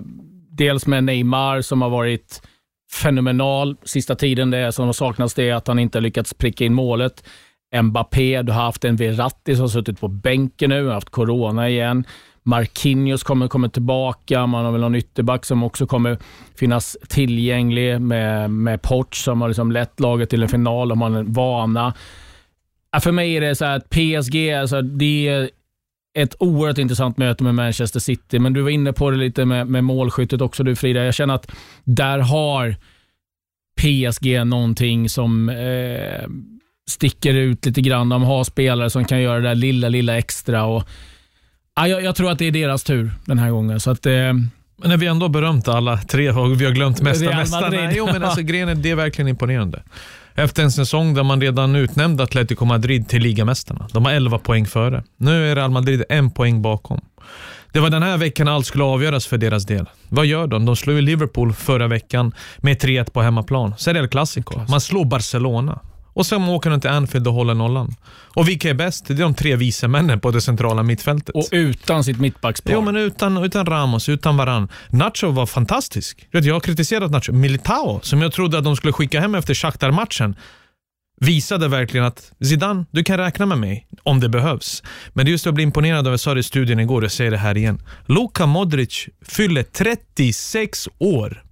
[0.50, 2.42] dels med Neymar som har varit
[2.92, 4.52] fenomenal sista tiden.
[4.52, 7.24] Det som har saknats det är att han inte har lyckats pricka in målet.
[7.82, 11.70] Mbappé, du har haft en Verratti som har suttit på bänken nu, har haft corona
[11.70, 12.06] igen.
[12.44, 16.18] Marquinhos kommer, kommer tillbaka, man har väl någon ytterback som också kommer
[16.56, 21.16] finnas tillgänglig med, med Poch som har liksom lett laget till en final, om man
[21.16, 21.94] är vana.
[23.02, 25.50] För mig är det så här att PSG, alltså det är
[26.18, 29.68] ett oerhört intressant möte med Manchester City, men du var inne på det lite med,
[29.68, 31.04] med målskyttet också du Frida.
[31.04, 31.52] Jag känner att
[31.84, 32.76] där har
[33.82, 36.28] PSG någonting som eh,
[36.90, 38.10] sticker ut lite grann.
[38.10, 40.66] De har spelare som kan göra det där lilla, lilla extra.
[40.66, 40.84] Och,
[41.76, 43.80] ja, jag, jag tror att det är deras tur den här gången.
[43.80, 44.50] Så att, eh, Men
[44.84, 47.92] när vi ändå berömt alla tre och vi har glömt mesta mästarna.
[47.94, 49.84] Jo, men alltså, grejen är, det är verkligen imponerande.
[50.40, 53.88] Efter en säsong där man redan utnämnde Atletico Madrid till ligamästarna.
[53.94, 55.04] De har 11 poäng före.
[55.18, 57.02] Nu är Real Madrid en poäng bakom.
[57.72, 59.90] Det var den här veckan allt skulle avgöras för deras del.
[60.10, 60.66] Vad gör de?
[60.66, 63.74] De slår ju Liverpool förra veckan med 3-1 på hemmaplan.
[63.78, 64.60] Sen är det El Clasico.
[64.70, 65.80] Man slår Barcelona.
[66.18, 67.96] Och sen åker de till Anfield och håller nollan.
[68.36, 69.08] Och vilka är bäst?
[69.08, 71.36] Det är de tre vise männen på det centrala mittfältet.
[71.36, 72.74] och utan sitt mittbackspar.
[72.74, 74.68] Jo, men utan, utan Ramos, utan Varann.
[74.90, 76.28] Nacho var fantastisk.
[76.32, 77.32] Jag har kritiserat Nacho.
[77.34, 80.36] Militao, som jag trodde att de skulle skicka hem efter Shakhtar-matchen,
[81.22, 84.84] visade verkligen att Zidane, du kan räkna med mig om det behövs.
[85.14, 87.12] Men det är just att bli imponerad av, jag sa det i studion igår, jag
[87.12, 87.82] säger det här igen.
[88.06, 91.44] Luka Modric fyller 36 år.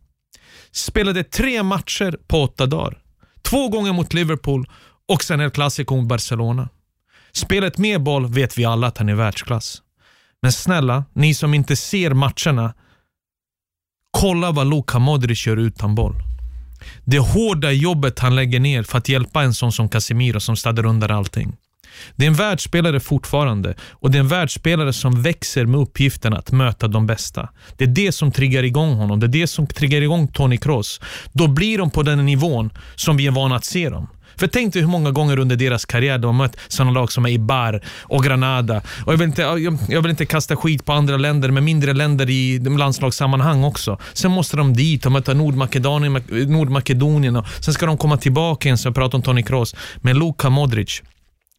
[0.71, 3.05] Spelade tre matcher på åtta dagar.
[3.46, 4.70] Två gånger mot Liverpool
[5.08, 6.70] och sen El Clasico mot Barcelona.
[7.32, 9.82] Spelet med boll vet vi alla att han är världsklass.
[10.42, 12.74] Men snälla, ni som inte ser matcherna,
[14.12, 16.16] kolla vad Luka Modric gör utan boll.
[17.04, 20.86] Det hårda jobbet han lägger ner för att hjälpa en sån som Casemiro som städar
[20.86, 21.58] undan allting.
[22.16, 26.52] Det är en världsspelare fortfarande och det är en världsspelare som växer med uppgiften att
[26.52, 27.50] möta de bästa.
[27.78, 29.20] Det är det som triggar igång honom.
[29.20, 31.02] Det är det som triggar igång Tony Kroos.
[31.32, 34.08] Då blir de på den nivån som vi är vana att se dem.
[34.38, 37.28] För tänk dig hur många gånger under deras karriär de har mött sådana lag som
[37.28, 38.82] Ibar och Granada.
[39.06, 41.94] Och jag, vill inte, jag, jag vill inte kasta skit på andra länder, men mindre
[41.94, 43.98] länder i landslagssammanhang också.
[44.14, 48.78] Sen måste de dit och möta Nordmakedonien, Nordmakedonien och sen ska de komma tillbaka igen,
[48.78, 49.76] så jag pratar om Toni Kroos.
[49.98, 51.02] Men Luka Modric,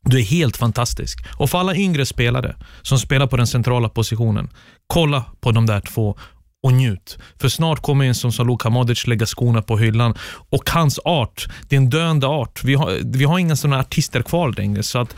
[0.07, 1.27] du är helt fantastisk.
[1.37, 4.49] Och för alla yngre spelare som spelar på den centrala positionen,
[4.87, 6.17] kolla på de där två
[6.63, 7.19] och njut.
[7.41, 10.15] För snart kommer en som som Luka Modric lägga skorna på hyllan.
[10.51, 12.65] Och hans art, det är en döende art.
[12.65, 14.83] Vi har, vi har inga sådana artister kvar längre.
[14.83, 15.15] Så att,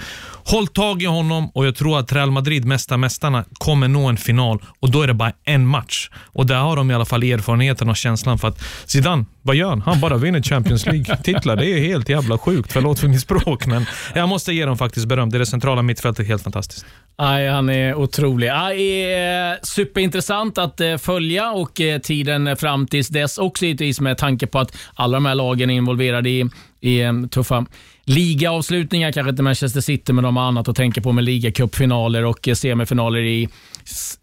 [0.50, 4.16] håll tag i honom och jag tror att Real Madrid, mesta mästarna, kommer nå en
[4.16, 6.10] final och då är det bara en match.
[6.14, 9.68] Och där har de i alla fall erfarenheten och känslan för att Zidane, vad gör
[9.68, 9.80] han?
[9.80, 11.56] Han bara vinner Champions League-titlar.
[11.56, 12.72] Det är helt jävla sjukt.
[12.72, 15.30] Förlåt för mitt språk, men jag måste ge dem faktiskt beröm.
[15.30, 16.86] Det är det centrala mittfältet helt fantastiskt.
[17.16, 18.48] Aj, han är otrolig.
[18.48, 24.18] Aj, är superintressant att eh, följa och eh, tiden fram tills dess också givetvis med
[24.18, 27.66] tanke på att alla de här lagen är involverade i, i tuffa
[28.08, 29.12] ligaavslutningar.
[29.12, 33.18] Kanske inte Manchester City, men de har annat att tänka på med ligacupfinaler och semifinaler
[33.18, 33.48] i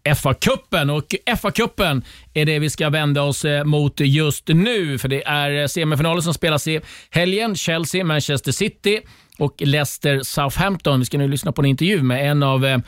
[0.04, 0.90] FA-cupen.
[0.90, 2.02] Och FA-cupen
[2.34, 6.20] är det vi ska vända oss eh, mot just nu, för det är eh, semifinaler
[6.20, 7.56] som spelas i helgen.
[7.56, 9.00] Chelsea, Manchester City
[9.38, 10.98] och Leicester Southampton.
[10.98, 12.78] Vi ska nu lyssna på en intervju med en av eh,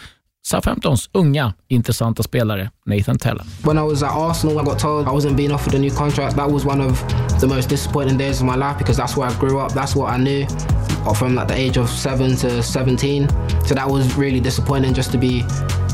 [0.42, 3.44] Southamptons unga intressanta spelare, Nathan Tella.
[3.64, 6.36] When I was at Arsenal, I got told I wasn't being offered a new contract.
[6.36, 6.98] That was one of
[7.40, 9.72] the most disappointing days of my life because that's where I grew up.
[9.72, 10.46] That's what I knew
[11.14, 13.28] from like the age of seven to 17.
[13.66, 15.42] So that was really disappointing just to be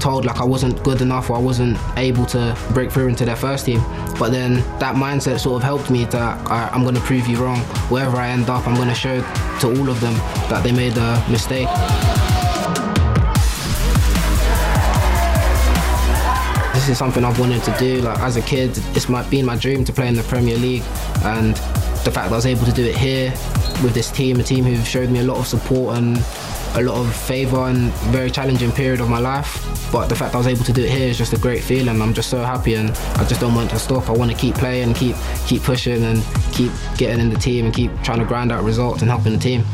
[0.01, 3.37] told like I wasn't good enough or I wasn't able to break through into their
[3.37, 3.81] first team.
[4.19, 7.43] But then that mindset sort of helped me that I, I'm going to prove you
[7.43, 7.59] wrong.
[7.91, 9.21] Wherever I end up, I'm going to show
[9.61, 10.15] to all of them
[10.49, 11.69] that they made a mistake.
[16.85, 18.03] This is something I've wanted to do.
[18.03, 20.83] Like as a kid, it's my, been my dream to play in the Premier League,
[21.23, 21.55] and
[22.05, 23.31] the fact that I was able to do it here
[23.83, 26.19] with this team, a team who've showed me a lot of support and
[26.75, 29.65] a lot of favour and very challenging period of my life.
[29.91, 31.63] But the fact that I was able to do it here is just a great
[31.63, 32.03] feeling.
[32.03, 34.11] I'm just so happy, and I just don't want to stop.
[34.11, 35.17] I want to keep playing, keep
[35.47, 39.01] keep pushing, and keep getting in the team and keep trying to grind out results
[39.01, 39.65] and helping the team.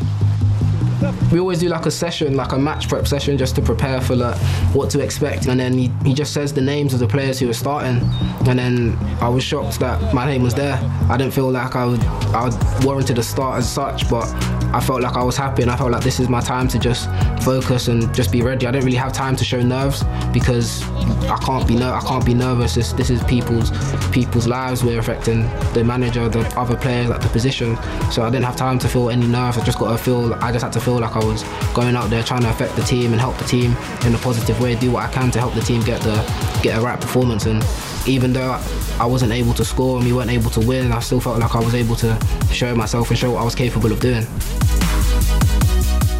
[1.33, 4.17] We always do like a session, like a match prep session, just to prepare for
[4.17, 4.37] like
[4.75, 5.47] what to expect.
[5.47, 8.01] And then he, he just says the names of the players who are starting.
[8.47, 10.79] And then I was shocked that my name was there.
[11.09, 12.03] I didn't feel like I would,
[12.35, 14.25] I would warranted a start as such, but
[14.73, 16.79] I felt like I was happy and I felt like this is my time to
[16.79, 17.09] just
[17.43, 18.67] focus and just be ready.
[18.67, 20.83] I didn't really have time to show nerves because
[21.29, 22.75] I can't be ner- I can't be nervous.
[22.75, 23.71] This, this is people's
[24.11, 25.43] people's lives we're affecting.
[25.73, 27.77] The manager, the other players, like the position.
[28.13, 29.59] So I didn't have time to feel any nerves.
[29.59, 30.35] I just got to feel.
[30.35, 31.43] I just had to feel like I was
[31.75, 34.61] going out there trying to affect the team and help the team in a positive
[34.61, 34.75] way.
[34.75, 36.17] Do what I can to help the team get the
[36.63, 37.47] get a right performance.
[37.47, 37.65] And
[38.07, 38.61] even though
[38.99, 41.55] I wasn't able to score and we weren't able to win, I still felt like
[41.55, 42.19] I was able to
[42.51, 44.27] show myself and show what I was capable of doing.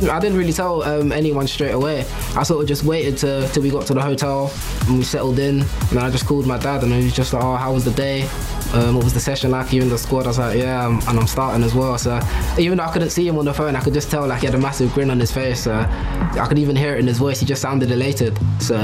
[0.09, 2.07] I didn't really tell um, anyone straight away.
[2.35, 4.51] I sort of just waited to, till we got to the hotel
[4.87, 5.61] and we settled in.
[5.61, 7.85] And then I just called my dad and he was just like, oh, how was
[7.85, 8.27] the day?
[8.73, 9.73] Um, what was the session like?
[9.73, 10.25] You in the squad?
[10.25, 11.99] I was like, yeah, I'm, and I'm starting as well.
[11.99, 12.21] So
[12.57, 14.47] even though I couldn't see him on the phone, I could just tell like he
[14.47, 15.65] had a massive grin on his face.
[15.65, 17.41] So I could even hear it in his voice.
[17.41, 18.39] He just sounded elated.
[18.61, 18.77] So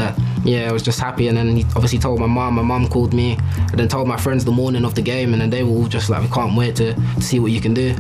[0.45, 1.29] yeah, I was just happy.
[1.29, 2.55] And then he obviously told my mom.
[2.55, 5.33] My mom called me and then told my friends the morning of the game.
[5.33, 7.61] And then they were all just like, we can't wait to, to see what you
[7.61, 7.95] can do.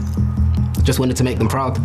[0.82, 1.78] Just wanted to make them proud.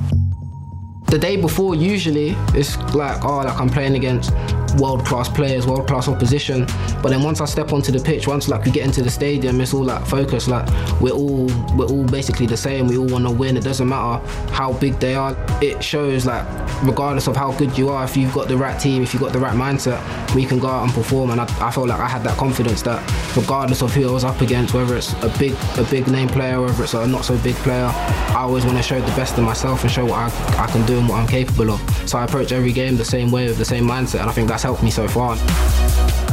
[1.11, 4.31] The day before usually it's like oh like I'm playing against
[4.77, 6.65] world class players, world class opposition.
[7.01, 9.59] But then once I step onto the pitch, once like we get into the stadium,
[9.61, 10.47] it's all like focus.
[10.47, 10.67] Like
[11.01, 12.87] we're all we're all basically the same.
[12.87, 13.57] We all want to win.
[13.57, 15.35] It doesn't matter how big they are.
[15.61, 16.45] It shows like
[16.83, 19.33] regardless of how good you are, if you've got the right team, if you've got
[19.33, 20.01] the right mindset,
[20.35, 21.31] we can go out and perform.
[21.31, 23.01] And I, I felt like I had that confidence that
[23.35, 26.61] regardless of who I was up against, whether it's a big a big name player,
[26.61, 29.43] whether it's a not so big player, I always want to show the best of
[29.43, 32.09] myself and show what I, I can do and what I'm capable of.
[32.09, 34.47] So I approach every game the same way with the same mindset, and I think
[34.47, 35.35] that's helped me so far.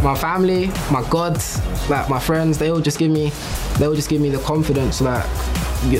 [0.02, 3.32] My family, my gods, like my friends, they all just give me,
[3.78, 5.00] they all just give me the confidence.
[5.00, 5.26] Like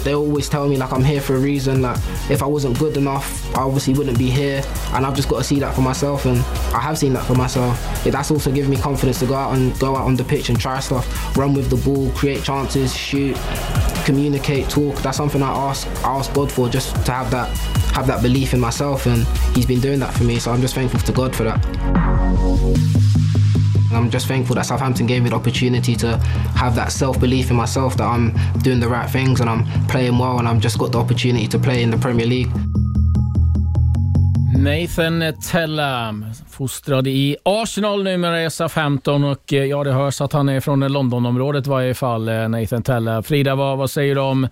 [0.04, 1.82] they always tell me like I'm here for a reason.
[1.82, 1.98] Like
[2.30, 5.44] if I wasn't good enough, I obviously wouldn't be here, and I've just got to
[5.44, 6.38] see that for myself, and
[6.74, 7.80] I have seen that for myself.
[8.04, 10.48] Yeah, that's also given me confidence to go out and go out on the pitch
[10.48, 13.36] and try stuff, run with the ball, create chances, shoot,
[14.04, 14.96] communicate, talk.
[14.96, 17.48] That's something I ask I ask God for, just to have that
[17.98, 20.38] have that belief in myself, and He's been doing that for me.
[20.38, 21.58] So I'm just thankful to God for that.
[23.92, 26.16] I'm just thankful that Southampton gave me the opportunity to
[26.54, 28.32] have that self-belief in myself that I'm
[28.62, 31.58] doing the right things and I'm playing well and I've just got the opportunity to
[31.58, 32.50] play in the Premier League.
[34.58, 40.48] Nathan Tellam, fostrad i Arsenal, numera i SA-15 och eh, ja, det hörs att han
[40.48, 43.22] är från Londonområdet i varje fall, eh, Nathan Tellam.
[43.22, 44.48] Frida, vad, vad säger du om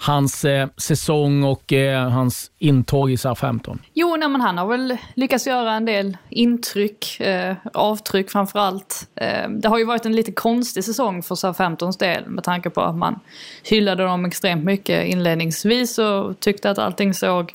[0.00, 3.78] hans eh, säsong och eh, hans intåg i SA-15?
[3.94, 9.08] Jo, nej, men han har väl lyckats göra en del intryck, eh, avtryck framför allt.
[9.14, 12.80] Eh, det har ju varit en lite konstig säsong för SA-15s del med tanke på
[12.80, 13.20] att man
[13.62, 17.54] hyllade dem extremt mycket inledningsvis och tyckte att allting såg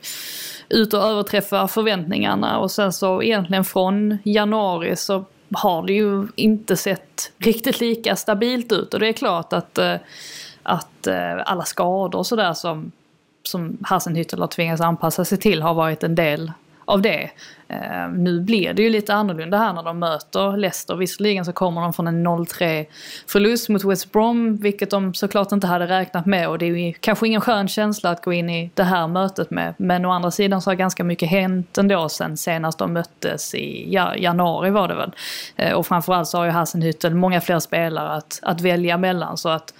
[0.69, 6.77] ut att överträffa förväntningarna och sen så egentligen från januari så har det ju inte
[6.77, 9.95] sett riktigt lika stabilt ut och det är klart att eh,
[10.65, 12.91] att eh, alla skador och sådär som,
[13.43, 16.51] som Hassenhüttel har tvingats anpassa sig till har varit en del
[16.85, 17.29] av det.
[17.67, 20.95] Eh, nu blir det ju lite annorlunda här när de möter Leicester.
[20.95, 22.85] Visserligen så kommer de från en 0-3
[23.27, 26.93] förlust mot West Brom, vilket de såklart inte hade räknat med och det är ju
[26.93, 29.73] kanske ingen skön känsla att gå in i det här mötet med.
[29.77, 33.93] Men å andra sidan så har ganska mycket hänt ändå sen senast de möttes i
[33.93, 35.11] ja, januari var det väl.
[35.55, 39.49] Eh, och framförallt så har ju Hassenhüttel många fler spelare att, att välja mellan så
[39.49, 39.73] att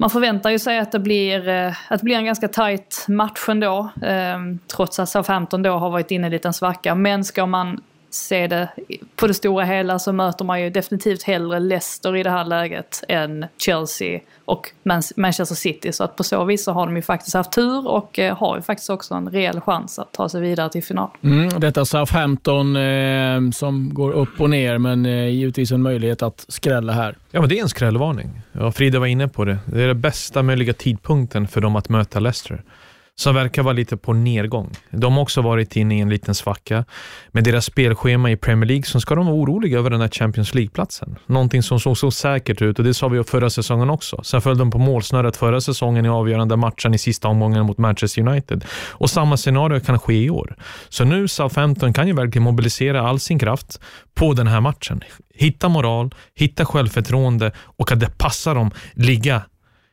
[0.00, 3.48] man förväntar ju sig att det blir, eh, att det blir en ganska tight match
[3.48, 3.90] ändå.
[4.02, 4.38] Eh,
[4.76, 6.94] trots att Southampton då har varit inne i en liten svacka.
[6.94, 8.68] Men ska man se det
[9.16, 13.04] på det stora hela så möter man ju definitivt hellre Leicester i det här läget
[13.08, 14.70] än Chelsea och
[15.16, 15.92] Manchester City.
[15.92, 18.56] Så att på så vis så har de ju faktiskt haft tur och eh, har
[18.56, 21.10] ju faktiskt också en reell chans att ta sig vidare till final.
[21.22, 26.44] Mm, detta Southampton eh, som går upp och ner men eh, givetvis en möjlighet att
[26.48, 27.16] skrälla här.
[27.30, 28.40] Ja, men det är en skrällvarning.
[28.52, 29.58] Ja, Frida var inne på det.
[29.64, 32.62] Det är den bästa möjliga tidpunkten för dem att möta Leicester
[33.20, 34.70] som verkar vara lite på nedgång.
[34.90, 36.84] De har också varit inne i en liten svacka.
[37.32, 40.54] Med deras spelschema i Premier League så ska de vara oroliga över den här Champions
[40.54, 41.16] League-platsen.
[41.26, 44.20] Någonting som såg så säkert ut och det sa vi förra säsongen också.
[44.22, 48.28] Sen föll de på målsnöret förra säsongen i avgörande matchen i sista omgången mot Manchester
[48.28, 48.64] United.
[48.90, 50.56] Och samma scenario kan ske i år.
[50.88, 53.80] Så nu Southampton kan ju verkligen mobilisera all sin kraft
[54.14, 55.00] på den här matchen.
[55.34, 59.42] Hitta moral, hitta självförtroende och att det passar dem ligga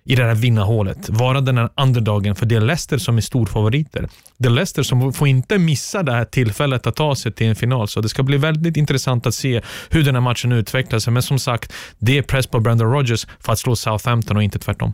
[0.08, 1.10] i det här vinnarhålet.
[1.10, 4.10] Vara den här underdagen, för det är Leicester som är storfavoriter.
[4.38, 7.56] Det är Leicester som får inte missa det här tillfället att ta sig till en
[7.56, 7.88] final.
[7.88, 11.14] Så det ska bli väldigt intressant att se hur den här matchen utvecklar sig.
[11.14, 14.60] Men som sagt, det är press på Brandon Rodgers för att slå Southampton och inte
[14.60, 14.94] tvärtom.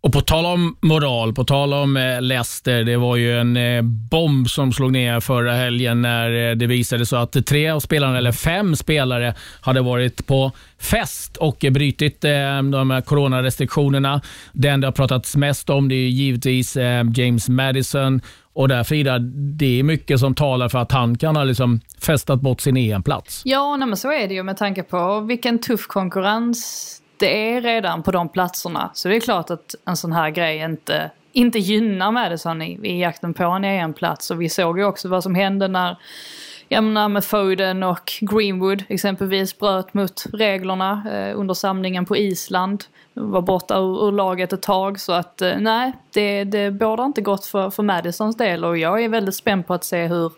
[0.00, 2.84] Och på tal om moral, på tal om eh, Leicester.
[2.84, 7.06] Det var ju en eh, bomb som slog ner förra helgen när eh, det visade
[7.06, 12.90] sig att tre av spelarna, eller fem spelare, hade varit på fest och brutit de
[12.90, 14.20] här coronarestriktionerna.
[14.52, 16.76] Den det har pratats mest om det är givetvis
[17.16, 18.20] James Madison.
[18.52, 19.18] Och där Frida,
[19.58, 23.42] det är mycket som talar för att han kan ha liksom festat bort sin EM-plats.
[23.44, 27.60] Ja, nej, men så är det ju med tanke på vilken tuff konkurrens det är
[27.60, 28.90] redan på de platserna.
[28.94, 33.00] Så det är klart att en sån här grej inte, inte gynnar Madison i, i
[33.00, 34.30] jakten på en EM-plats.
[34.30, 35.96] Och vi såg ju också vad som hände när
[36.68, 42.84] jag menar med Foden och Greenwood exempelvis bröt mot reglerna eh, under samlingen på Island.
[43.14, 47.20] Var borta ur, ur laget ett tag så att eh, nej, det, det bådar inte
[47.20, 50.32] gott för, för Madisons del och jag är väldigt spänd på att se hur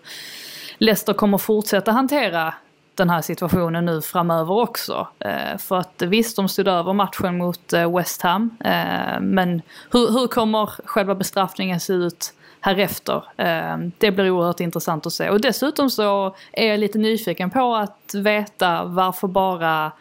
[0.79, 2.55] Leicester kommer fortsätta hantera
[3.01, 5.09] den här situationen nu framöver också.
[5.19, 8.57] Eh, för att visst, de stod över matchen mot eh, West Ham.
[8.65, 13.25] Eh, men hur, hur kommer själva bestraffningen se ut härefter?
[13.37, 15.31] Eh, det blir oerhört intressant att se.
[15.31, 19.93] Och dessutom så är jag lite nyfiken på att veta varför bara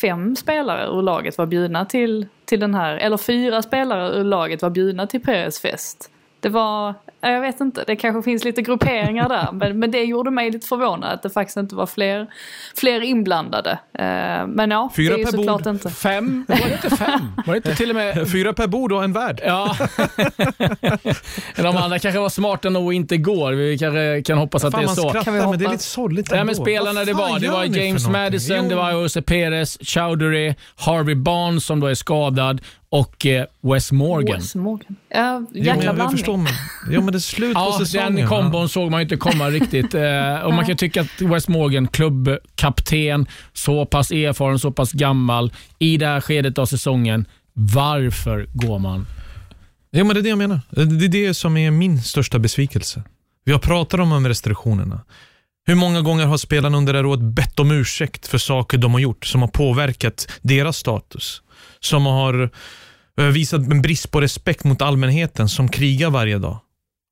[0.00, 4.62] fem spelare ur laget var bjudna till, till den här, eller fyra spelare ur laget
[4.62, 6.10] var bjudna till Peres fest
[6.44, 9.48] det var, jag vet inte, det kanske finns lite grupperingar där.
[9.52, 12.26] Men, men det gjorde mig lite förvånad att det faktiskt inte var fler,
[12.76, 13.70] fler inblandade.
[13.98, 15.74] Eh, men ja, Fyra det är ju per såklart bord.
[15.74, 15.90] inte.
[15.90, 16.44] Fem?
[16.48, 17.20] Var det inte fem?
[17.46, 18.28] Var det inte till och med...
[18.32, 19.40] Fyra per bord och en värd.
[19.44, 19.76] Ja.
[21.56, 23.52] De andra kanske var smarta nog att inte går.
[23.52, 25.08] Vi kanske kan hoppas att Fan, det är så.
[25.08, 26.44] skrattar, Kan vi men det är lite sorgligt ändå.
[26.44, 28.08] men spelarna det var, det var James?
[28.08, 28.68] Madison, Jo.
[28.68, 32.60] det var Jose Perez, Chowdhury, Harvey Barnes som då är skadad
[32.94, 34.36] och eh, Wes Morgan.
[34.40, 34.96] Wes Morgan.
[35.08, 36.18] Ja, Jo, jäkla jag, jag blandning.
[36.18, 36.52] förstår, men,
[36.90, 38.14] jo, men det är slut på Ja, säsongen.
[38.16, 39.94] den kombon såg man ju inte komma riktigt.
[39.94, 45.52] Eh, och Man kan tycka att Wes Morgan, klubbkapten, så pass erfaren, så pass gammal
[45.78, 47.26] i det här skedet av säsongen.
[47.52, 49.06] Varför går man?
[49.90, 50.60] Ja, men det är det jag menar.
[50.70, 53.02] Det är det som är min största besvikelse.
[53.44, 55.00] Vi har pratat om de restriktionerna.
[55.66, 58.92] Hur många gånger har spelarna under det här året bett om ursäkt för saker de
[58.92, 61.40] har gjort som har påverkat deras status?
[61.80, 62.50] Som har
[63.20, 66.60] Eh, visat en brist på respekt mot allmänheten som krigar varje dag.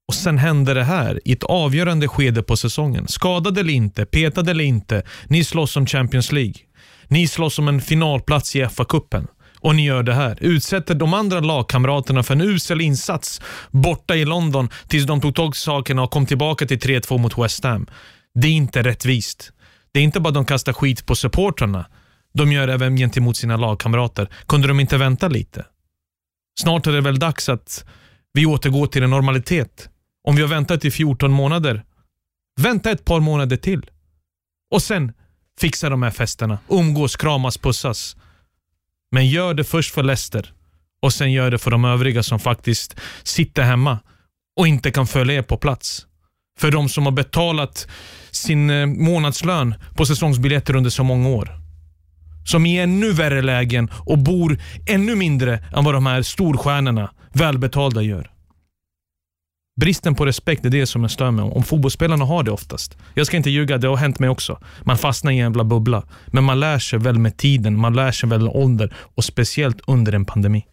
[0.09, 3.09] Och sen händer det här i ett avgörande skede på säsongen.
[3.09, 6.55] Skadad eller inte, petad eller inte, ni slåss om Champions League.
[7.09, 9.27] Ni slåss om en finalplats i FA-cupen.
[9.61, 10.39] Och ni gör det här.
[10.41, 15.55] Utsätter de andra lagkamraterna för en usel insats borta i London tills de tog tag
[15.55, 17.87] i sakerna och kom tillbaka till 3-2 mot West Ham.
[18.35, 19.53] Det är inte rättvist.
[19.93, 21.87] Det är inte bara att de kastar skit på supportrarna.
[22.35, 24.29] De gör det även gentemot sina lagkamrater.
[24.47, 25.65] Kunde de inte vänta lite?
[26.61, 27.85] Snart är det väl dags att
[28.33, 29.89] vi återgår till en normalitet.
[30.29, 31.85] Om vi har väntat i 14 månader,
[32.61, 33.91] vänta ett par månader till.
[34.71, 35.13] Och sen
[35.61, 36.59] fixa de här festerna.
[36.69, 38.17] Umgås, kramas, pussas.
[39.11, 40.53] Men gör det först för Lester
[41.03, 43.99] och sen gör det för de övriga som faktiskt sitter hemma
[44.57, 46.07] och inte kan följa er på plats.
[46.59, 47.89] För de som har betalat
[48.31, 51.62] sin eh, månadslön på säsongsbiljetter under så många år.
[52.45, 58.03] Som i ännu värre lägen och bor ännu mindre än vad de här storstjärnorna, välbetalda,
[58.03, 58.33] gör.
[59.81, 61.53] Bristen på respekt är det som jag stör mig om.
[61.53, 62.99] Om fotbollsspelarna har det oftast.
[63.15, 64.59] Jag ska inte ljuga, det har hänt mig också.
[64.83, 66.03] Man fastnar i en jävla bubbla.
[66.27, 69.81] Men man lär sig väl med tiden, man lär sig väl med ålder och speciellt
[69.87, 70.67] under en pandemi.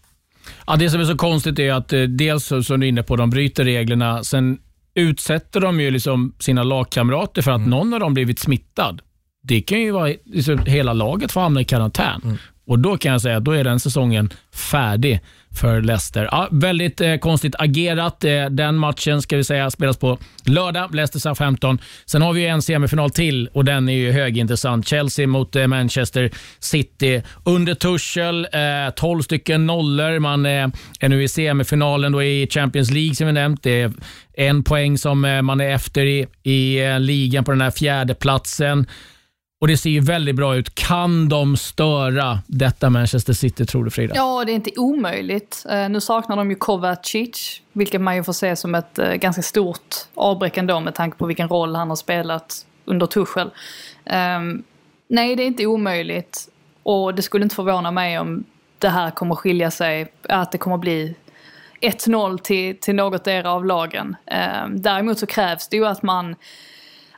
[0.67, 3.15] Ja, det som är så konstigt är att eh, dels som du är inne på,
[3.15, 4.23] de bryter reglerna.
[4.23, 4.58] Sen
[4.93, 9.01] utsätter de ju liksom sina lagkamrater för att någon av dem blivit smittad.
[9.41, 12.38] Det kan ju vara liksom, hela laget får hamna i karantän.
[12.67, 15.19] Och Då kan jag säga att då är den säsongen färdig
[15.60, 16.30] för Leicester.
[16.32, 18.23] Ja, väldigt eh, konstigt agerat.
[18.23, 21.80] Eh, den matchen ska vi säga spelas på lördag, Leicester Southampton.
[22.06, 24.88] Sen har vi ju en semifinal till och den är ju högintressant.
[24.88, 27.23] Chelsea mot eh, Manchester City.
[27.43, 30.19] Under Tuchel, eh, 12 stycken nollor.
[30.19, 30.67] Man eh,
[30.99, 33.63] är nu i semifinalen då i Champions League som vi nämnt.
[33.63, 33.91] Det är
[34.34, 38.13] en poäng som eh, man är efter i, i eh, ligan på den här fjärde
[38.15, 38.86] platsen.
[39.60, 40.76] Och Det ser ju väldigt bra ut.
[40.76, 44.15] Kan de störa detta Manchester City, tror du Frida?
[44.15, 45.65] Ja, det är inte omöjligt.
[45.69, 49.41] Eh, nu saknar de ju Kovacic, vilket man ju får se som ett eh, ganska
[49.41, 53.50] stort avbräck ändå med tanke på vilken roll han har spelat under Tuchel.
[54.06, 54.63] Ehm,
[55.08, 56.50] nej, det är inte omöjligt.
[56.84, 58.43] Och det skulle inte förvåna mig om
[58.78, 61.15] det här kommer skilja sig, att det kommer bli
[61.82, 64.15] 1-0 till, till något era av lagen.
[64.26, 66.36] Ehm, däremot så krävs det ju att man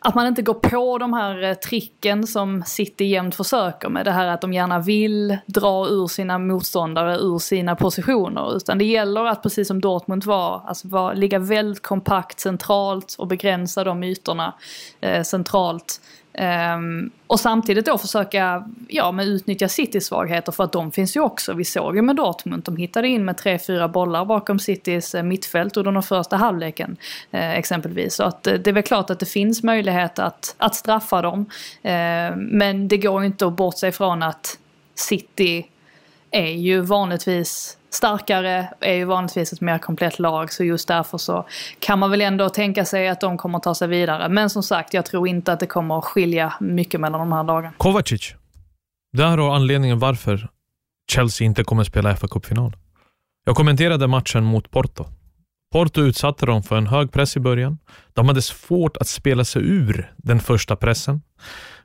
[0.03, 4.05] att man inte går på de här eh, tricken som City jämt försöker med.
[4.05, 8.55] Det här att de gärna vill dra ur sina motståndare ur sina positioner.
[8.57, 13.27] Utan det gäller att precis som Dortmund var, alltså var ligga väldigt kompakt centralt och
[13.27, 14.53] begränsa de ytorna
[15.01, 16.01] eh, centralt.
[16.33, 21.19] Um, och samtidigt då försöka ja, men utnyttja Citys svagheter för att de finns ju
[21.19, 21.53] också.
[21.53, 25.23] Vi såg ju med Dortmund, de hittade in med tre, fyra bollar bakom Citys eh,
[25.23, 26.97] mittfält under den första halvleken
[27.31, 28.15] eh, exempelvis.
[28.15, 31.45] Så att, eh, det är väl klart att det finns möjlighet att, att straffa dem.
[31.81, 34.57] Eh, men det går ju inte att bortse ifrån att
[34.95, 35.65] City
[36.31, 40.53] är ju vanligtvis starkare, är ju vanligtvis ett mer komplett lag.
[40.53, 41.47] Så just därför så
[41.79, 44.29] kan man väl ändå tänka sig att de kommer ta sig vidare.
[44.29, 47.43] Men som sagt, jag tror inte att det kommer att skilja mycket mellan de här
[47.43, 47.71] lagen.
[47.77, 48.35] Kovacic.
[49.13, 50.49] Där har anledningen varför
[51.11, 52.75] Chelsea inte kommer spela fa kuppfinal
[53.45, 55.05] Jag kommenterade matchen mot Porto.
[55.71, 57.77] Porto utsatte dem för en hög press i början.
[58.13, 61.21] De hade svårt att spela sig ur den första pressen.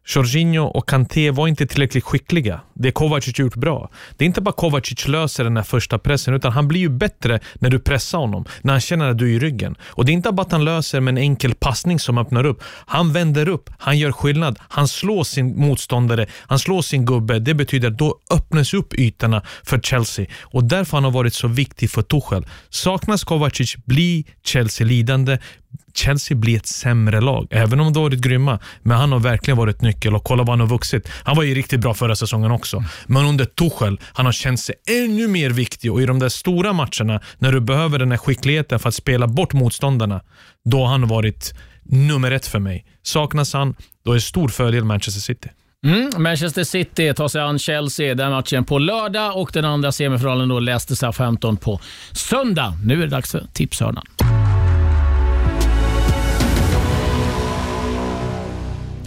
[0.07, 2.61] Jorginho och Kanté var inte tillräckligt skickliga.
[2.75, 3.91] Det Kovacic gjort bra.
[4.17, 7.41] Det är inte bara Kovacic löser den här första pressen, utan han blir ju bättre
[7.55, 9.77] när du pressar honom, när han känner att du är i ryggen.
[9.83, 12.63] Och det är inte bara att han löser med en enkel passning som öppnar upp.
[12.87, 17.39] Han vänder upp, han gör skillnad, han slår sin motståndare, han slår sin gubbe.
[17.39, 21.49] Det betyder att då öppnas upp ytorna för Chelsea och därför han har varit så
[21.49, 22.47] viktig för Tuchel.
[22.71, 25.39] Saknas Kovacic blir Chelsea lidande.
[25.97, 27.47] Chelsea bli ett sämre lag.
[27.51, 30.61] Även om de varit grymma, men han har verkligen varit nyckel och kolla vad han
[30.61, 31.09] har vuxit.
[31.25, 34.75] Han var ju riktigt bra förra säsongen också, men under Tuchel, han har känt sig
[34.89, 38.79] ännu mer viktig och i de där stora matcherna, när du behöver den här skickligheten
[38.79, 40.21] för att spela bort motståndarna,
[40.65, 42.85] då har han varit nummer ett för mig.
[43.03, 43.75] Saknas han,
[44.05, 45.49] då är det stor fördel Manchester City.
[45.87, 50.49] Mm, Manchester City tar sig an Chelsea den matchen på lördag och den andra semifinalen
[50.49, 51.81] då Leicester Southampton på
[52.13, 52.73] söndag.
[52.85, 54.05] Nu är det dags för tipshörnan.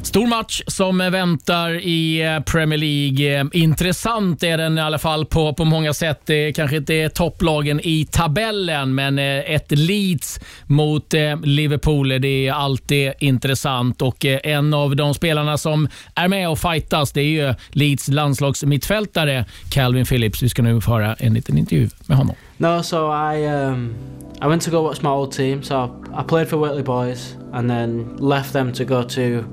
[0.10, 3.40] Stor match som väntar i eh, Premier League.
[3.40, 6.22] Eh, intressant är den i alla fall på, på många sätt.
[6.26, 12.54] Det kanske inte är topplagen i tabellen, men eh, ett Leeds mot Liverpool, det är
[12.54, 14.02] alltid intressant.
[14.02, 19.46] Och En av de spelarna som är med och fightas, det är ju Leeds landslagsmittfältare
[19.72, 20.44] Calvin Phillips.
[20.44, 22.36] Vi ska nu få höra en liten intervju med honom.
[22.62, 23.96] No, so I um,
[24.42, 25.64] I went to go watch my old team.
[25.64, 29.48] So I played for Whitley Boys and then left them to go to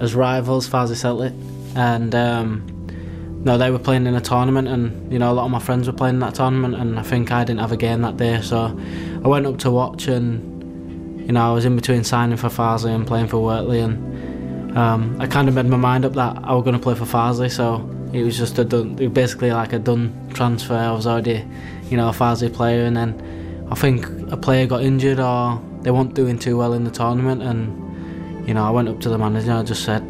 [0.00, 1.32] as rivals, Farsley Celtic,
[1.74, 5.50] and um, no, they were playing in a tournament, and you know a lot of
[5.50, 8.02] my friends were playing in that tournament, and I think I didn't have a game
[8.02, 8.78] that day, so
[9.24, 12.94] I went up to watch, and you know I was in between signing for Farsley
[12.94, 16.52] and playing for Wortley, and um, I kind of made my mind up that I
[16.54, 19.78] was going to play for Farsley, so it was just a done, basically like a
[19.78, 20.74] done transfer.
[20.74, 21.44] I was already,
[21.90, 25.90] you know, a Farsley player, and then I think a player got injured or they
[25.90, 29.18] weren't doing too well in the tournament, and you know, I went up to the
[29.18, 29.50] manager.
[29.50, 30.02] and I just said,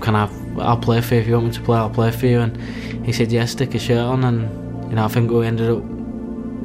[0.00, 0.30] "Can I?
[0.58, 1.78] I'll play for you if you want me to play.
[1.78, 2.56] I'll play for you." And
[3.04, 5.82] he said, "Yes, stick a shirt on." And you know, I think we ended up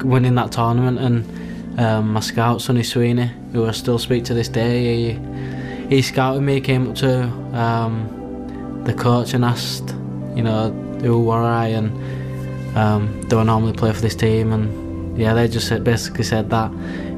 [0.04, 0.98] winning that tournament.
[0.98, 6.02] And um, my scout, Sonny Sweeney, who I still speak to this day, he he
[6.02, 6.60] scouted me.
[6.60, 9.90] Came up to um, the coach and asked,
[10.34, 11.90] you know, who were I and
[12.76, 14.52] um, do I normally play for this team?
[14.52, 16.70] And yeah, they just said, basically said that,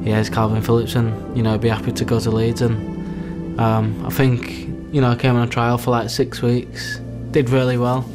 [0.03, 4.05] yeah, it's Calvin Phillips, and you know, be happy to go to Leeds and um,
[4.05, 6.99] I think, you know, I came on a trial for like six weeks,
[7.31, 8.09] did really well.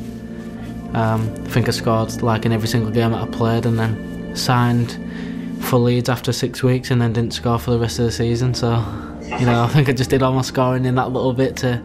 [0.95, 4.35] Um, I think I scored like in every single game that I played and then
[4.35, 4.99] signed
[5.65, 8.55] for Leeds after six weeks and then didn't score for the rest of the season.
[8.55, 8.77] So,
[9.39, 11.83] you know, I think I just did all my scoring in that little bit to,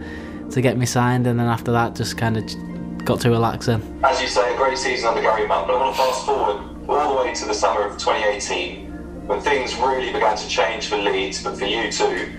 [0.52, 2.69] to get me signed and then after that just kind of
[3.10, 3.82] got to relax then.
[4.04, 6.58] As you say, a great season under Gary Monk, but I want to fast forward
[6.88, 8.86] all the way to the summer of 2018
[9.26, 12.32] when things really began to change for Leeds, but for you too.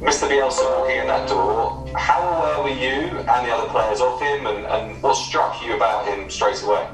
[0.00, 0.28] Mr.
[0.28, 4.46] Bielsa walking in that door, how aware were you and the other players of him,
[4.48, 6.88] and, and what struck you about him straight away?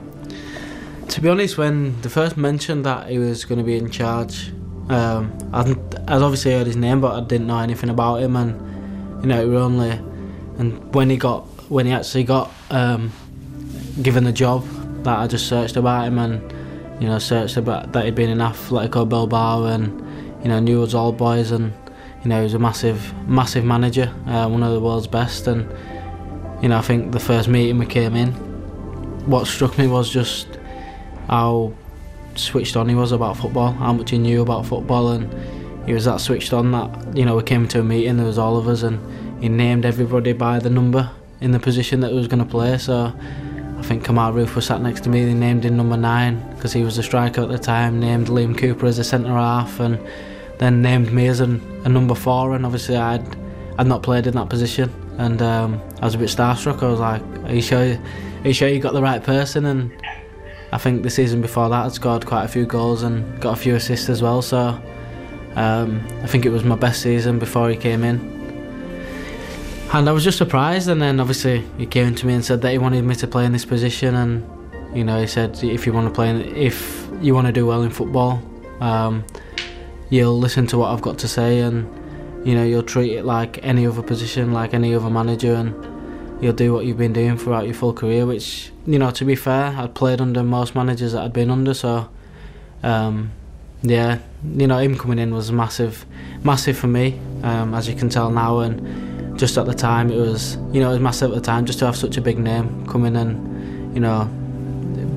[1.09, 4.53] To be honest, when the first mentioned that he was going to be in charge,
[4.90, 5.70] um, I'd,
[6.07, 9.42] I'd obviously heard his name, but I didn't know anything about him, and you know,
[9.42, 9.98] it was only
[10.61, 13.10] and when he got when he actually got um,
[14.02, 14.66] given the job
[15.04, 16.52] that I just searched about him and
[17.00, 19.98] you know searched about that he'd been in Atletico Bilbao and
[20.44, 21.72] you know us all boys and
[22.22, 25.46] you know, he was a massive, massive manager, uh, one of the world's best.
[25.46, 25.70] And
[26.62, 28.32] you know, I think the first meeting we came in,
[29.26, 30.46] what struck me was just
[31.28, 31.72] how
[32.34, 35.32] switched on he was about football, how much he knew about football, and
[35.86, 38.38] he was that switched on that you know we came to a meeting, there was
[38.38, 41.10] all of us, and he named everybody by the number
[41.41, 42.78] in the position that he was going to play.
[42.78, 43.12] So.
[43.80, 45.24] I think Kamal Roof was sat next to me.
[45.24, 47.99] They named him number nine because he was a striker at the time.
[47.99, 49.99] Named Liam Cooper as a centre half, and
[50.59, 53.24] then named me as an, a number four, and obviously I'd
[53.78, 56.82] I'd not played in that position, and um, I was a bit starstruck.
[56.82, 57.78] I was like, "Are you sure?
[57.80, 59.91] Are you sure you got the right person?" And
[60.72, 63.61] I think the season before that, I'd scored quite a few goals and got a
[63.61, 64.43] few assists as well.
[64.43, 64.78] So
[65.57, 68.39] um, I think it was my best season before he came in.
[69.93, 72.70] And I was just surprised, and then obviously he came to me and said that
[72.70, 75.93] he wanted me to play in this position, and you know he said if you
[75.93, 78.41] want to play, in, if you want to do well in football,
[78.80, 79.24] um,
[80.11, 81.88] you'll listen to what I've got to say and
[82.47, 86.53] you know you'll treat it like any other position like any other manager and you'll
[86.53, 89.66] do what you've been doing throughout your full career which you know to be fair
[89.76, 92.09] I'd played under most managers that I'd been under so
[92.82, 93.30] um,
[93.82, 96.05] yeah you know him coming in was massive
[96.43, 100.16] massive for me um, as you can tell now and just at the time it
[100.16, 102.38] was you know it was massive at the time just to have such a big
[102.38, 104.24] name coming and you know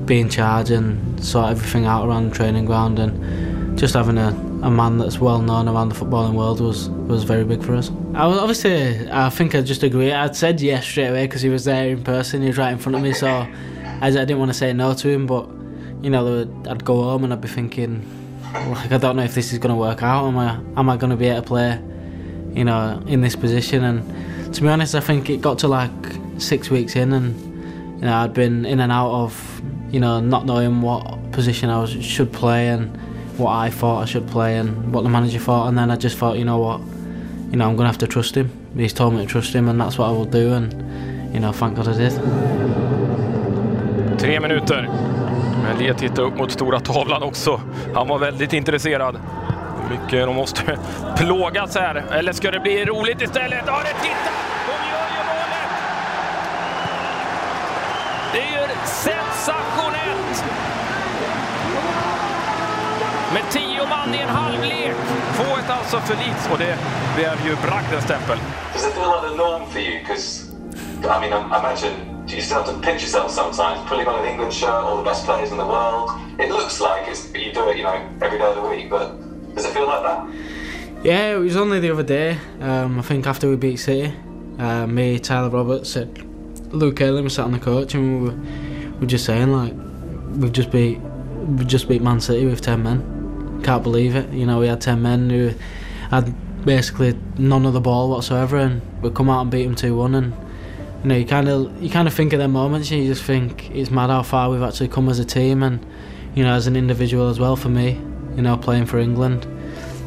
[0.06, 4.30] be in charge and sort everything out around the training ground and just having a
[4.64, 7.90] a man that's well known around the footballing world was was very big for us.
[8.14, 10.10] I was obviously, I think I just agree.
[10.10, 12.40] I'd said yes straight away because he was there in person.
[12.40, 13.48] He was right in front of me, so I,
[14.00, 15.26] I didn't want to say no to him.
[15.26, 15.48] But
[16.02, 18.08] you know, I'd go home and I'd be thinking,
[18.54, 20.26] like, I don't know if this is going to work out.
[20.26, 21.82] Am I am I going to be able to play,
[22.54, 23.84] you know, in this position?
[23.84, 25.90] And to be honest, I think it got to like
[26.38, 27.34] six weeks in, and
[28.00, 31.80] you know, I'd been in and out of, you know, not knowing what position I
[31.80, 32.90] was, should play and
[33.38, 36.16] what I thought I should play and what the manager thought, and then I just
[36.18, 36.80] thought, you know what,
[37.50, 38.50] you know, I'm gonna have to trust him.
[38.76, 40.52] He's told me to trust him, and that's what I will do.
[40.52, 42.12] And you know, thank God I did.
[44.18, 44.88] Tre minuter.
[45.62, 47.60] Men Lee tittar upp mot stora tavlan också.
[47.94, 49.16] Han var väldigt intresserad.
[49.90, 50.78] Mycket de måste
[51.16, 52.04] plågas här.
[52.10, 53.62] Eller ska det bli roligt istället?
[53.66, 54.30] Ja, det titta!
[54.66, 55.70] De gör ju målet!
[58.32, 60.44] Det är ju sensationellt!
[63.32, 64.94] Med tio man i en halvlek.
[65.38, 66.78] 2-1 alltså för lite och det
[67.16, 68.38] blev ju bragdens stämpel.
[68.74, 69.98] Is it feel like norm for you?
[69.98, 70.44] Because,
[71.02, 74.26] I mean, I imagine do you still have to pinch yourself sometimes, putting on an
[74.26, 76.10] England shirt, all the best players in the world.
[76.38, 79.23] It looks like it's, you do it, you know, every day of the week, but
[79.54, 81.04] does it feel like that?
[81.04, 82.38] Yeah, it was only the other day.
[82.60, 84.12] Um, I think after we beat City,
[84.58, 88.36] uh, me, Tyler Roberts, and Luke was sat on the coach, and we were,
[88.94, 89.74] we were just saying like,
[90.40, 93.60] we've just beat, we just beat Man City with ten men.
[93.62, 94.30] Can't believe it.
[94.32, 95.52] You know, we had ten men who
[96.10, 96.34] had
[96.64, 100.14] basically none of the ball whatsoever, and we come out and beat them two one.
[100.14, 100.32] And
[101.02, 103.24] you know, you kind of you kind of think at them moments, and you just
[103.24, 105.84] think it's mad how far we've actually come as a team, and
[106.34, 108.00] you know, as an individual as well for me.
[108.36, 109.46] You know, playing for England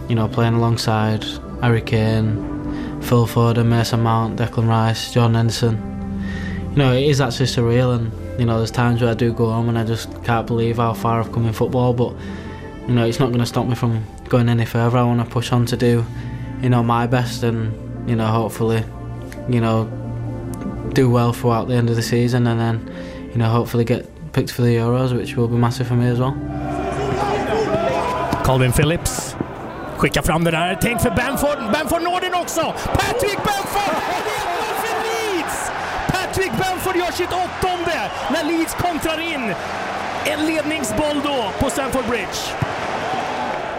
[0.07, 1.23] you know, playing alongside
[1.61, 5.75] Harry Kane, Phil Foden, Mason Mount, Declan Rice, John Henderson.
[6.71, 9.49] You know, it is actually surreal, and you know, there's times where I do go
[9.49, 11.93] home and I just can't believe how far I've come in football.
[11.93, 12.13] But
[12.87, 14.97] you know, it's not going to stop me from going any further.
[14.97, 16.05] I want to push on to do,
[16.61, 18.83] you know, my best, and you know, hopefully,
[19.49, 19.85] you know,
[20.93, 24.51] do well throughout the end of the season, and then, you know, hopefully get picked
[24.51, 26.35] for the Euros, which will be massive for me as well.
[28.47, 29.35] Calvin Phillips
[29.97, 30.77] skickar fram det där.
[30.81, 31.57] Tänk för Bamford.
[31.73, 32.61] Bamford når den också!
[32.93, 33.95] Patrick Bamford!
[34.27, 35.71] Ledmål för Leeds!
[36.07, 39.53] Patrick Bamford gör sitt åttonde när Leeds kontrar in.
[40.25, 42.39] En ledningsboll då på Stamford Bridge.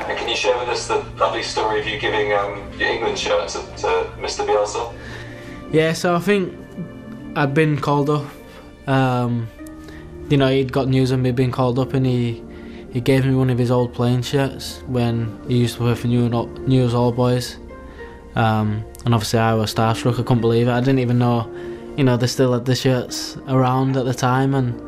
[0.09, 3.19] And can you share with us the lovely story of you giving um, your England
[3.19, 3.89] shirt to, to
[4.23, 4.47] Mr.
[4.47, 4.93] Bielsa?
[5.73, 6.53] Yeah, so I think
[7.37, 8.25] I'd been called up.
[8.87, 9.49] Um,
[10.29, 12.43] you know, he'd got news of me being called up, and he
[12.93, 16.07] he gave me one of his old playing shirts when he used to play for
[16.07, 16.29] New
[16.67, 17.59] News All Boys.
[18.35, 20.15] Um, and obviously, I was starstruck.
[20.15, 20.73] I couldn't believe it.
[20.73, 21.51] I didn't even know,
[21.97, 24.81] you know, they still had the shirts around at the time, and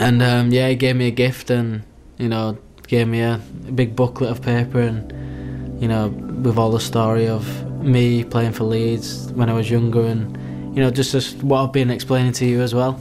[0.00, 1.82] and um, yeah, he gave me a gift, and
[2.18, 6.70] you know, gave me a, a big booklet of paper, and you know, with all
[6.70, 7.44] the story of
[7.82, 10.36] me playing for Leeds when I was younger, and
[10.76, 13.00] you know, just just what I've been explaining to you as well.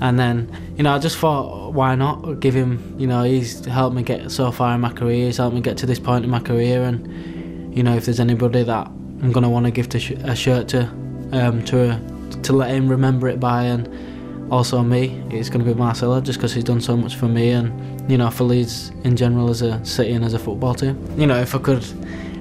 [0.00, 2.96] And then, you know, I just thought, why not give him?
[2.98, 5.26] You know, he's helped me get so far in my career.
[5.26, 8.20] He's helped me get to this point in my career, and you know, if there's
[8.20, 10.86] anybody that I'm gonna want to give to sh- a shirt to,
[11.32, 12.00] um, to
[12.42, 16.52] to let him remember it by, and also me, it's gonna be Marcelo, just because
[16.52, 19.84] he's done so much for me, and you know, for Leeds in general as a
[19.84, 20.98] city and as a football team.
[21.16, 21.86] You know, if I could,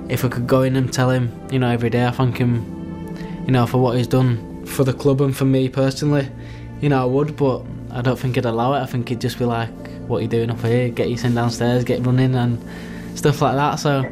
[0.09, 2.65] if I could go in and tell him, you know, every day I thank him,
[3.45, 6.27] you know, for what he's done for the club and for me personally
[6.83, 8.81] you know, I would, but I don't think he'd allow it.
[8.81, 9.69] I think he'd just be like,
[10.07, 10.89] "What are you doing up here?
[10.89, 12.61] Get you sent downstairs, get running, and
[13.17, 14.05] stuff like that." So,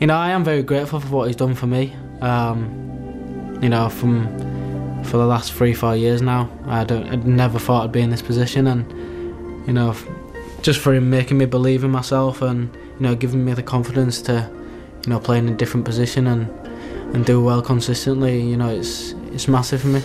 [0.00, 1.94] you know, I am very grateful for what he's done for me.
[2.20, 4.26] Um, you know, from
[5.04, 8.10] for the last three, four years now, I don't, I'd never thought I'd be in
[8.10, 8.84] this position, and
[9.68, 9.94] you know,
[10.62, 14.20] just for him making me believe in myself and you know, giving me the confidence
[14.22, 14.50] to,
[15.04, 16.48] you know, play in a different position and
[17.14, 18.40] and do well consistently.
[18.40, 20.02] You know, it's it's massive for me.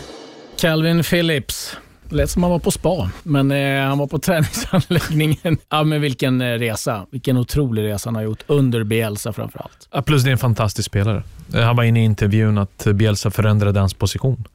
[0.58, 1.76] Calvin Phillips.
[2.14, 5.58] Lät som han var på spa, men eh, han var på träningsanläggningen.
[5.70, 7.06] Ja, men vilken eh, resa.
[7.12, 9.88] Vilken otrolig resa han har gjort, under Bielsa framför allt.
[9.92, 11.24] Ja, plus det är en fantastisk spelare.
[11.54, 14.48] Eh, han var inne i intervjun att Bielsa förändrade hans position.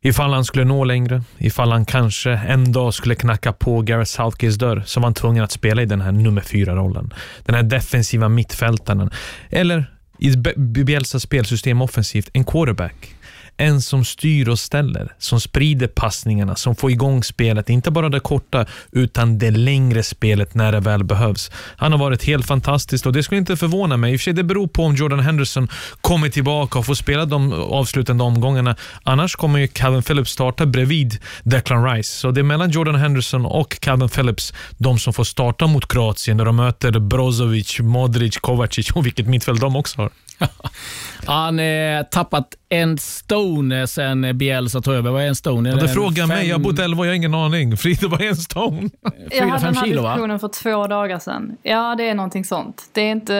[0.00, 4.56] Ifall han skulle nå längre, ifall han kanske en dag skulle knacka på Gareth Southgates
[4.56, 7.14] dörr, så var han tvungen att spela i den här nummer fyra-rollen.
[7.44, 9.10] Den här defensiva mittfältaren.
[9.50, 13.14] Eller i Bielsas spelsystem offensivt, en quarterback.
[13.60, 17.70] En som styr och ställer, som sprider passningarna, som får igång spelet.
[17.70, 21.50] Inte bara det korta, utan det längre spelet när det väl behövs.
[21.76, 24.12] Han har varit helt fantastisk och det skulle inte förvåna mig.
[24.12, 25.68] I och för sig, det beror på om Jordan Henderson
[26.00, 28.76] kommer tillbaka och får spela de avslutande omgångarna.
[29.02, 32.12] Annars kommer ju Calvin Phillips starta bredvid Declan Rice.
[32.12, 36.36] Så det är mellan Jordan Henderson och Calvin Phillips, de som får starta mot Kroatien
[36.36, 40.10] när de möter Brozovic, Modric, Kovacic och vilket mittfält de också har.
[41.26, 45.10] Han eh, tappat en stone sen Bielsa tog över.
[45.10, 45.68] Vad är en stone?
[45.70, 46.36] Är Ja, det frågar mig.
[46.38, 47.76] fem- Jag har bott 11 år, jag har ingen aning.
[47.76, 48.90] Frida, vad är en stone?
[49.30, 50.08] Jag hade den här kilo, va?
[50.08, 51.56] diskussionen för två dagar sedan.
[51.62, 52.82] Ja, det är någonting sånt.
[52.92, 53.34] Det är inte,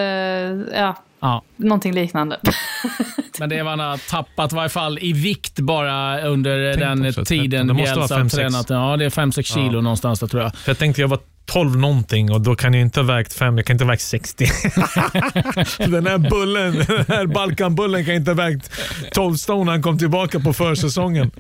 [0.75, 1.43] ja, Ja.
[1.57, 2.37] någonting liknande.
[3.39, 6.81] Men det är vad han har tappat i varje fall i vikt bara under Tänk
[6.85, 8.71] den också, tiden det måste vara Bielsa har tränat.
[8.71, 9.81] Ja, det är 5-6 kilo Ja.
[9.81, 10.55] någonstans där tror jag.
[10.57, 11.19] För jag tänkte jag var
[11.53, 14.03] 12 någonting och då kan jag inte ha vägt 5, jag kan inte ha vägt
[14.03, 14.45] 60.
[15.79, 18.71] den här bullen, den här Balkanbullen kan inte ha vägt
[19.13, 21.31] 12 stone när han kom tillbaka på försäsongen.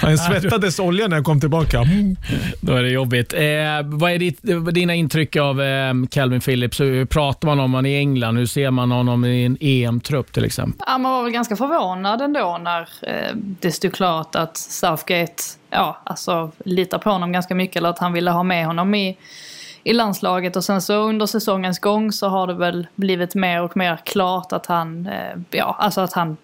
[0.00, 1.84] Han svettades olja när jag kom tillbaka.
[2.60, 3.32] Då är det jobbigt.
[3.32, 3.40] Eh,
[3.84, 4.38] vad är ditt,
[4.72, 6.80] dina intryck av eh, Calvin Phillips?
[6.80, 8.36] Hur pratar man om honom i England?
[8.36, 10.84] Hur ser man honom i en EM-trupp till exempel?
[10.86, 16.02] Ja, man var väl ganska förvånad ändå när eh, det stod klart att Southgate ja,
[16.04, 19.16] alltså, litar på honom ganska mycket eller att han ville ha med honom i,
[19.88, 20.56] i landslaget.
[20.56, 24.52] Och sen så under säsongens gång så har det väl blivit mer och mer klart
[24.52, 26.36] att han, eh, ja, alltså att han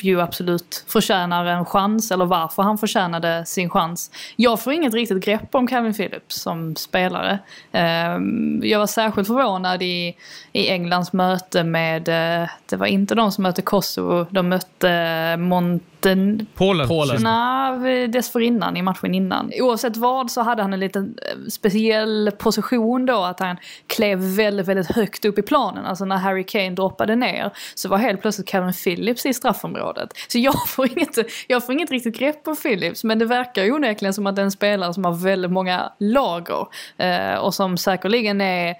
[0.00, 4.10] ju absolut förtjänar en chans, eller varför han förtjänade sin chans.
[4.36, 7.38] Jag får inget riktigt grepp om Calvin Phillips som spelare.
[7.72, 10.16] Ehm, Jag var särskilt förvånad i,
[10.52, 16.46] i Englands möte med, eh, det var inte de som mötte Kosovo, de mötte Monten...
[16.54, 16.88] Polen.
[16.88, 17.22] Polen.
[17.22, 19.50] Nej, dessförinnan, i matchen innan.
[19.60, 23.56] Oavsett vad så hade han en liten eh, speciell position då, att han
[23.86, 25.84] klev väldigt, väldigt högt upp i planen.
[25.84, 30.14] Alltså när Harry Kane droppade ner så var helt plötsligt Calvin Phillips i straffområdet.
[30.28, 33.72] Så jag får inget, jag får inget riktigt grepp på Phillips, men det verkar ju
[33.72, 36.66] onekligen som att det är en spelare som har väldigt många lager.
[36.96, 38.74] Eh, och som säkerligen är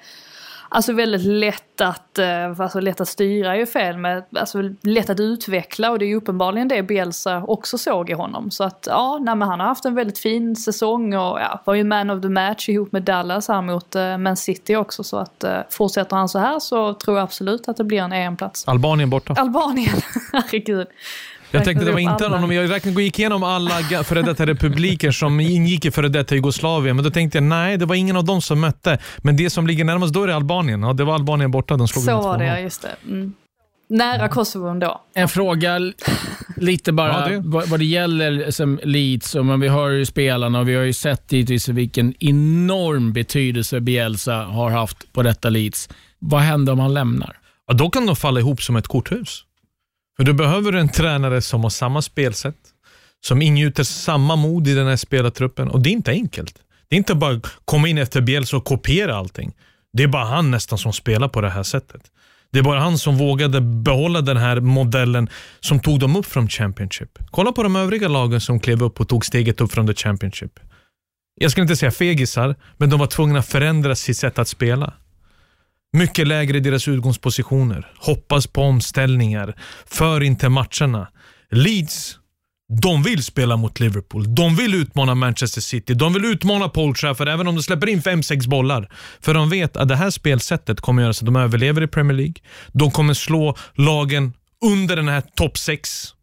[0.68, 5.10] Alltså väldigt lätt att, eh, alltså lätt att styra är ju fel, men alltså lätt
[5.10, 8.50] att utveckla och det är ju uppenbarligen det Bielsa också såg i honom.
[8.50, 11.74] Så att ja, nej, men han har haft en väldigt fin säsong och ja, var
[11.74, 15.04] ju man of the match ihop med Dallas här mot eh, Man City också.
[15.04, 18.12] Så att eh, fortsätter han så här så tror jag absolut att det blir en
[18.12, 18.68] EM-plats.
[18.68, 19.34] Albanien borta.
[19.38, 19.96] Albanien,
[20.32, 20.86] herregud.
[21.50, 22.40] Jag tänkte det var inte alla.
[22.40, 23.74] någon, jag räknade gick igenom alla
[24.04, 27.86] före detta republiker som ingick i före detta Jugoslavien, men då tänkte jag nej, det
[27.86, 28.98] var ingen av dem som mötte.
[29.18, 30.82] Men det som ligger närmast då är det Albanien.
[30.82, 32.48] Ja, det var Albanien borta, de slog Så var det, 2-0.
[32.48, 32.96] ja just det.
[33.10, 33.32] Mm.
[33.90, 35.00] Nära Kosovo ändå.
[35.14, 35.92] En fråga
[36.56, 37.42] lite bara Ja, det.
[37.44, 39.34] vad, vad det gäller som Leeds.
[39.34, 43.80] Och, men vi hör ju spelarna och vi har ju sett givetvis vilken enorm betydelse
[43.80, 45.88] Bielsa har haft på detta Leeds.
[46.18, 47.36] Vad händer om han lämnar?
[47.66, 49.44] Ja, då kan de falla ihop som ett korthus.
[50.18, 52.56] För då behöver du en tränare som har samma spelsätt,
[53.26, 56.54] som ingjuter samma mod i den här spelartruppen och det är inte enkelt.
[56.88, 59.52] Det är inte bara att komma in efter Bielsa och kopiera allting.
[59.92, 62.02] Det är bara han nästan som spelar på det här sättet.
[62.52, 65.28] Det är bara han som vågade behålla den här modellen
[65.60, 67.18] som tog dem upp från Championship.
[67.30, 70.60] Kolla på de övriga lagen som klev upp och tog steget upp från the Championship.
[71.40, 74.92] Jag skulle inte säga fegisar, men de var tvungna att förändra sitt sätt att spela.
[75.92, 77.92] Mycket lägre i deras utgångspositioner.
[77.96, 79.54] Hoppas på omställningar.
[79.86, 81.08] För inte matcherna.
[81.50, 82.18] Leeds,
[82.82, 84.34] de vill spela mot Liverpool.
[84.34, 85.94] De vill utmana Manchester City.
[85.94, 88.92] De vill utmana Paul Trafford även om de släpper in 5-6 bollar.
[89.20, 92.16] För de vet att det här spelsättet kommer göra så att de överlever i Premier
[92.16, 92.34] League.
[92.72, 94.32] De kommer slå lagen
[94.64, 96.14] under den här topp 6.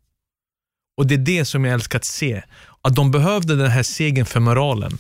[0.98, 2.42] Och det är det som jag älskar att se.
[2.82, 4.98] Att de behövde den här segern för moralen.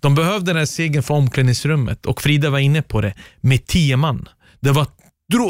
[0.00, 3.96] De behövde den här segern för omklädningsrummet och Frida var inne på det, med tio
[3.96, 4.28] man.
[4.60, 4.86] Det var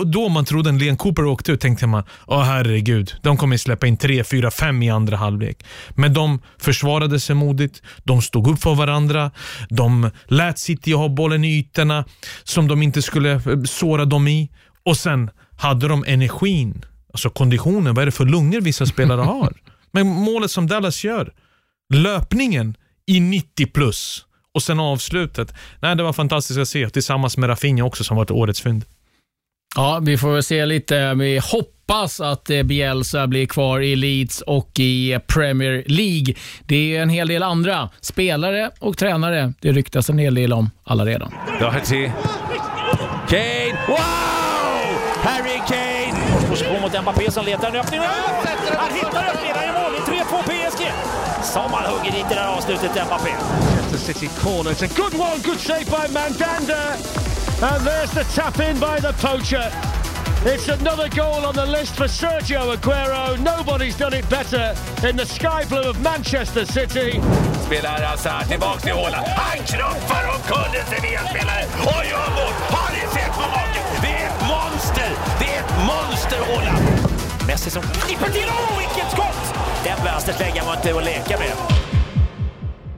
[0.05, 3.86] då, man trodde en Leon Cooper åkte ut tänkte man, åh herregud, de kommer släppa
[3.86, 5.64] in tre, fyra, fem i andra halvlek.
[5.90, 9.30] Men de försvarade sig modigt, de stod upp för varandra,
[9.68, 12.05] de lät City ha bollen i ytorna
[12.44, 14.51] som de inte skulle eh, såra dem i.
[14.84, 19.53] Och sen hade de energin, alltså konditionen, vad är det för lungor vissa spelare har?
[19.92, 21.32] Men målet som Dallas gör,
[21.94, 22.76] löpningen
[23.07, 24.24] i 90 plus
[24.59, 25.55] och sen avslutet.
[25.81, 28.85] Nej, det var fantastiskt att se tillsammans med Rafinha också som varit årets fynd.
[29.77, 31.15] Ja, vi får väl se lite.
[31.15, 36.35] Vi hoppas att eh, Bielsa blir kvar i Leeds och i Premier League.
[36.67, 39.53] Det är en hel del andra spelare och tränare.
[39.61, 41.33] Det ryktas en hel del om alla redan.
[41.61, 42.11] Doherty.
[43.29, 43.79] Kane.
[43.89, 43.99] Wow!
[45.23, 46.49] Harry Kane!
[46.49, 48.01] Position mot Mbappé som letar en öppning.
[48.01, 50.18] Han hittar öppningen, han gör mål.
[51.53, 53.30] Som han hugger dit i det här avslutet, Mbappé.
[53.30, 54.70] Manchester City corner.
[54.70, 56.82] It's a good one, good save by Mandanda.
[57.62, 59.72] And there's the tap in by the poacher.
[60.44, 63.36] It's another goal on the list for Sergio Aguero.
[63.38, 64.74] Nobody's done it better
[65.09, 67.20] in the sky blue of Manchester City.
[67.66, 69.26] Spelar Hazard tillbaka till Haaland.
[69.26, 72.55] Han knuffar omkull en Sevilla-spelare och gör mål.
[72.76, 73.82] Har ni sett på maken?
[74.03, 75.11] Det är ett monster!
[75.38, 76.84] Det är ett monster, Haaland!
[77.46, 78.49] Messi som klipper till.
[78.49, 79.47] Åh, vilket skott!
[79.89, 81.53] Den vänstret var inte att leka med.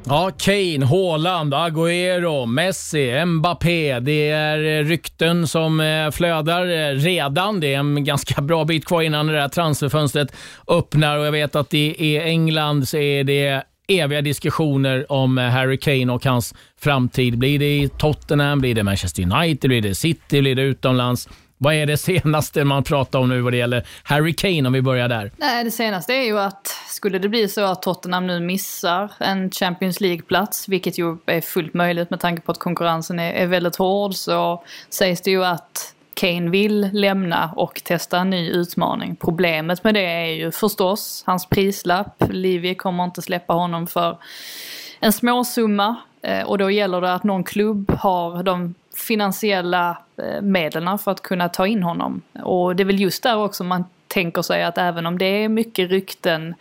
[0.05, 4.01] Ja, Kane, Haaland, Agüero, Messi, Mbappé.
[4.01, 7.61] Det är eh, rykten som eh, flödar eh, redan.
[7.61, 10.33] Det är en ganska bra bit kvar innan det där transferfönstret
[10.69, 16.13] öppnar och jag vet att i England så är det eviga diskussioner om Harry Kane
[16.13, 17.39] och hans framtid.
[17.39, 21.29] Blir det i Tottenham, blir det Manchester United, blir det City, blir det utomlands?
[21.63, 24.83] Vad är det senaste man pratar om nu vad det gäller Harry Kane om vi
[24.83, 25.31] börjar där?
[25.37, 29.51] Nej, det senaste är ju att skulle det bli så att Tottenham nu missar en
[29.51, 33.77] Champions League-plats, vilket ju är fullt möjligt med tanke på att konkurrensen är, är väldigt
[33.77, 39.17] hård, så sägs det ju att Kane vill lämna och testa en ny utmaning.
[39.17, 42.23] Problemet med det är ju förstås hans prislapp.
[42.31, 44.19] Livie kommer inte släppa honom för
[45.01, 50.99] en småsumma Eh, och då gäller det att någon klubb har de finansiella eh, medlen
[50.99, 52.23] för att kunna ta in honom.
[52.43, 55.49] Och det är väl just där också man tänker sig att även om det är
[55.49, 56.55] mycket rykten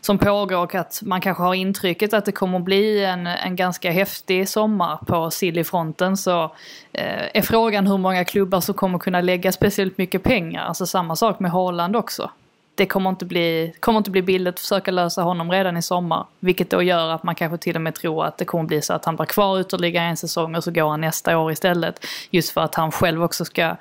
[0.00, 3.90] som pågår och att man kanske har intrycket att det kommer bli en, en ganska
[3.90, 6.44] häftig sommar på Sillyfronten så
[6.92, 10.64] eh, är frågan hur många klubbar som kommer kunna lägga speciellt mycket pengar.
[10.64, 12.30] Alltså samma sak med Haaland också
[12.78, 16.26] det kommer inte, bli, kommer inte bli billigt att försöka lösa honom redan i sommar.
[16.40, 18.92] Vilket då gör att man kanske till och med tror att det kommer bli så
[18.92, 22.06] att han blir kvar ytterligare en säsong och så går han nästa år istället.
[22.30, 23.76] Just för att han själv också ska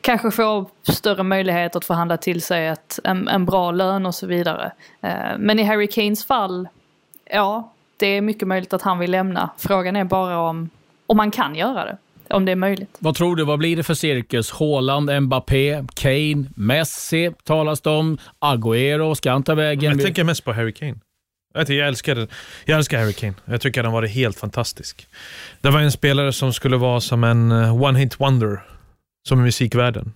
[0.00, 4.26] kanske få större möjlighet att förhandla till sig ett, en, en bra lön och så
[4.26, 4.72] vidare.
[5.00, 6.68] Eh, men i Harry Kanes fall,
[7.24, 9.50] ja, det är mycket möjligt att han vill lämna.
[9.58, 10.70] Frågan är bara om,
[11.06, 11.96] om han kan göra det
[12.30, 12.96] om det är möjligt.
[12.98, 14.50] Vad tror du, vad blir det för cirkus?
[14.50, 18.18] Haaland, Mbappé, Kane, Messi talas det om.
[18.40, 19.92] Agüero, ska han ta vägen?
[19.92, 20.94] Jag tänker mest på Harry Kane.
[21.54, 22.28] Jag älskar,
[22.64, 23.34] jag älskar Harry Kane.
[23.44, 25.06] Jag tycker han varit helt fantastisk.
[25.60, 28.60] Det var en spelare som skulle vara som en eh, one-hit wonder,
[29.28, 30.12] som i musikvärlden.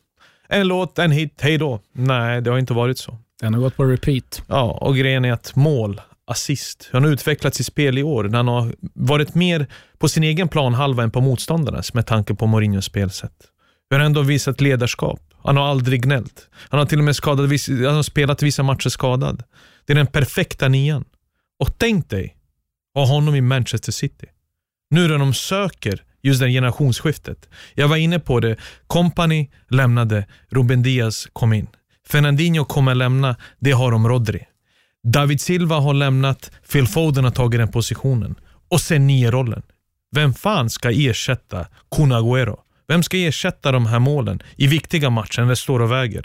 [0.48, 1.80] En låt, en hit, hej då.
[1.92, 3.18] Nej, det har inte varit så.
[3.40, 4.42] Den har gått på repeat.
[4.48, 6.00] Ja, och grejen är att mål,
[6.30, 6.88] assist.
[6.92, 8.30] Han har utvecklats i spel i år.
[8.32, 9.66] Han har varit mer
[9.98, 13.32] på sin egen planhalva än på motståndarnas med tanke på Mourinhos spelsätt.
[13.90, 15.20] Han har ändå visat ledarskap.
[15.42, 16.48] Han har aldrig gnällt.
[16.52, 19.42] Han har till och med skadat, han har spelat vissa matcher skadad.
[19.86, 21.04] Det är den perfekta nian.
[21.58, 22.36] Och tänk dig
[22.94, 24.26] ha honom i Manchester City.
[24.90, 27.48] Nu när de söker just det generationsskiftet.
[27.74, 28.56] Jag var inne på det.
[28.86, 31.66] Company lämnade, Ruben Diaz kom in.
[32.08, 34.46] Fernandinho kommer lämna, det har de Rodri.
[35.02, 38.34] David Silva har lämnat, Phil Foden har tagit den positionen.
[38.68, 39.62] Och sen nio-rollen.
[40.14, 42.56] Vem fan ska ersätta Kun Agüero?
[42.88, 46.24] Vem ska ersätta de här målen i viktiga matcher när det står och väger?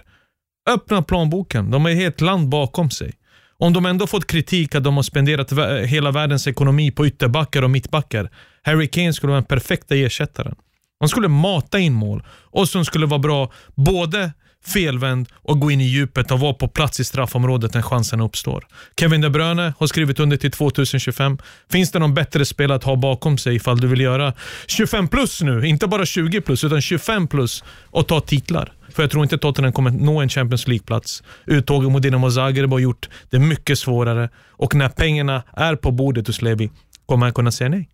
[0.69, 3.13] Öppna planboken, de har ett helt land bakom sig.
[3.57, 5.51] Om de ändå fått kritik att de har spenderat
[5.88, 8.30] hela världens ekonomi på ytterbackar och mittbackar.
[8.63, 10.55] Harry Kane skulle vara den perfekta ersättaren.
[10.99, 14.32] Han skulle mata in mål och som skulle vara bra både
[14.68, 18.68] felvänd och gå in i djupet och vara på plats i straffområdet när chansen uppstår.
[18.99, 21.38] Kevin De Bruyne har skrivit under till 2025.
[21.72, 24.34] Finns det någon bättre spelare att ha bakom sig ifall du vill göra
[24.68, 25.68] 25 plus nu?
[25.68, 28.74] Inte bara 20 plus, utan 25 plus och ta titlar.
[28.89, 31.24] För jag tror inte Tottenham kommer nå en Champions League-plats.
[31.45, 36.28] Uttåget mot Dinamo Zagreb har gjort det mycket svårare och när pengarna är på bordet
[36.28, 36.70] hos Levi
[37.05, 37.89] kommer han kunna säga nej.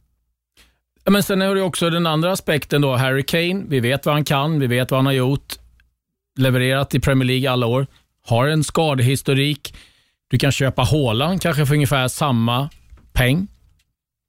[1.10, 2.96] Men sen har du också den andra aspekten då.
[2.96, 5.56] Harry Kane, vi vet vad han kan, vi vet vad han har gjort
[6.38, 7.88] levererat i Premier League alla år,
[8.26, 9.74] har en skadehistorik.
[10.30, 12.70] Du kan köpa Haaland kanske för ungefär samma
[13.14, 13.48] peng.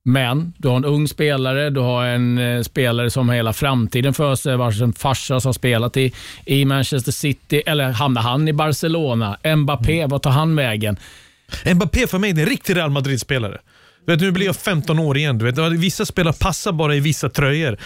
[0.05, 4.14] Men du har en ung spelare, du har en eh, spelare som har hela framtiden
[4.14, 6.12] för sig, vars en farsa har spelat i,
[6.44, 9.38] i Manchester City, eller hamnar han i Barcelona?
[9.57, 10.11] Mbappé, mm.
[10.11, 10.96] vad tar han vägen?
[11.74, 13.59] Mbappé för mig är en riktig Real Madrid-spelare.
[14.07, 15.38] Vet, nu blir jag 15 år igen.
[15.38, 17.78] Du vet, vissa spelare passar bara i vissa tröjor.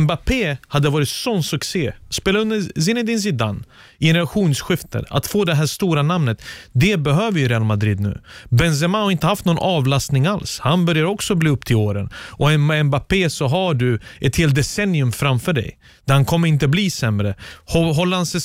[0.00, 1.92] Mbappé hade varit sån succé.
[2.10, 3.60] Spela under Zinedine Zidane,
[4.00, 6.42] generationsskiftet, att få det här stora namnet.
[6.72, 8.20] Det behöver ju Real Madrid nu.
[8.50, 10.60] Benzema har inte haft någon avlastning alls.
[10.62, 12.10] Han börjar också bli upp till åren.
[12.14, 15.78] Och med Mbappé så har du ett helt decennium framför dig.
[16.04, 17.34] Där han kommer inte bli sämre.
[17.66, 18.40] Håller han sig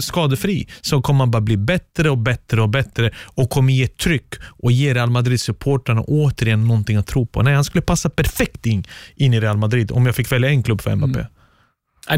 [0.00, 4.34] skadefri så kommer han bara bli bättre och bättre och bättre och kommer ge tryck
[4.62, 7.42] och ge Real Madrid-supportrarna återigen någonting att tro på.
[7.42, 8.84] Nej, han skulle passa perfekt in,
[9.16, 11.18] in i Real Madrid om jag fick välja en klubb för Mbappé.
[11.18, 11.26] Mm.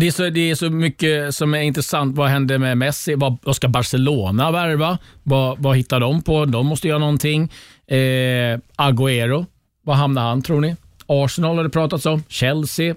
[0.01, 2.17] Det är, så, det är så mycket som är intressant.
[2.17, 3.15] Vad händer med Messi?
[3.15, 4.99] Vad, vad ska Barcelona värva?
[5.23, 6.45] Vad, vad hittar de på?
[6.45, 7.53] De måste göra någonting.
[7.87, 9.47] Eh, Agüero,
[9.83, 10.77] var hamnar han tror ni?
[11.07, 12.23] Arsenal har det pratats om.
[12.29, 12.95] Chelsea.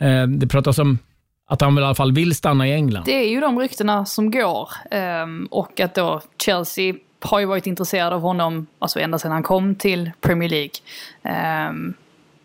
[0.00, 0.98] Eh, det pratas om
[1.48, 3.04] att han väl i alla fall vill stanna i England.
[3.04, 4.68] Det är ju de ryktena som går.
[5.22, 9.42] Um, och att då Chelsea har ju varit intresserad av honom alltså ända sedan han
[9.42, 11.68] kom till Premier League.
[11.68, 11.94] Um,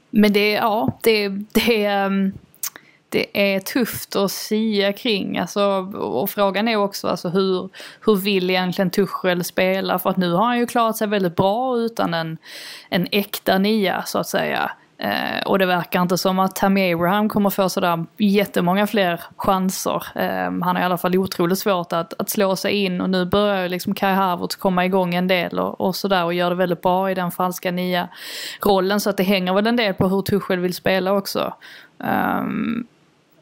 [0.09, 2.33] men det, ja, det, det, um,
[3.09, 5.37] det är tufft att sia kring.
[5.37, 5.61] Alltså,
[5.97, 7.69] och frågan är också alltså, hur,
[8.05, 9.99] hur vill egentligen Tuchel spela?
[9.99, 12.37] För att nu har han ju klarat sig väldigt bra utan en,
[12.89, 14.71] en äkta nia så att säga.
[15.01, 20.03] Eh, och det verkar inte som att Tammy Abraham kommer få sådär jättemånga fler chanser.
[20.15, 23.25] Eh, han har i alla fall otroligt svårt att, att slå sig in och nu
[23.25, 26.81] börjar liksom Kai Havertz komma igång en del och, och sådär och gör det väldigt
[26.81, 28.07] bra i den falska nia
[28.65, 31.53] rollen så att det hänger väl en del på hur Tuchel vill spela också.
[32.03, 32.43] Eh,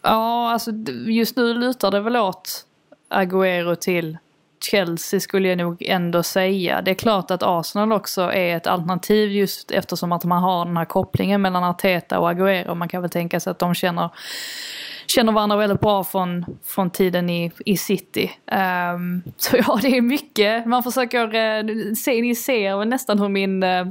[0.02, 0.72] Ja, alltså
[1.08, 2.66] just nu lutar det väl åt
[3.10, 4.18] Agüero till
[4.64, 6.82] Chelsea skulle jag nog ändå säga.
[6.82, 10.78] Det är klart att Arsenal också är ett alternativ just eftersom att man har den
[10.78, 12.76] här kopplingen mellan Arteta och Agüero.
[12.76, 14.10] Man kan väl tänka sig att de känner,
[15.10, 18.32] känner varandra väldigt bra från, från tiden i, i City.
[18.96, 20.66] Um, så ja, det är mycket.
[20.66, 23.88] Man försöker, uh, se, ni ser väl nästan hur min uh,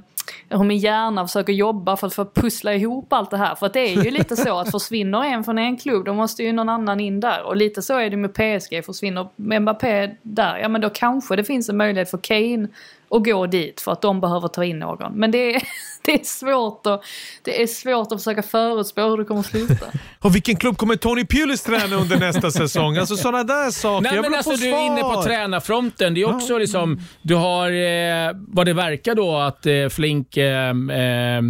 [0.48, 3.54] hur min hjärna försöker jobba för att få pussla ihop allt det här.
[3.54, 6.42] För att det är ju lite så att försvinner en från en klubb då måste
[6.42, 7.42] ju någon annan in där.
[7.46, 8.84] Och lite så är det med PSG.
[8.84, 12.68] Försvinner Mbappé där, ja men då kanske det finns en möjlighet för Kane
[13.10, 15.12] att gå dit för att de behöver ta in någon.
[15.12, 15.62] Men det är,
[16.04, 17.04] det är, svårt, att,
[17.42, 19.86] det är svårt att försöka förutspå hur det kommer att sluta.
[20.20, 22.96] Och vilken klubb kommer Tony Pulis träna under nästa säsong?
[22.96, 24.02] Alltså sådana där saker.
[24.02, 26.14] Nej, jag men alltså, du är inne på tränarfronten.
[26.14, 30.68] Det är också liksom, du har eh, vad det verkar då att eh, Flink eh,
[30.68, 31.42] eh,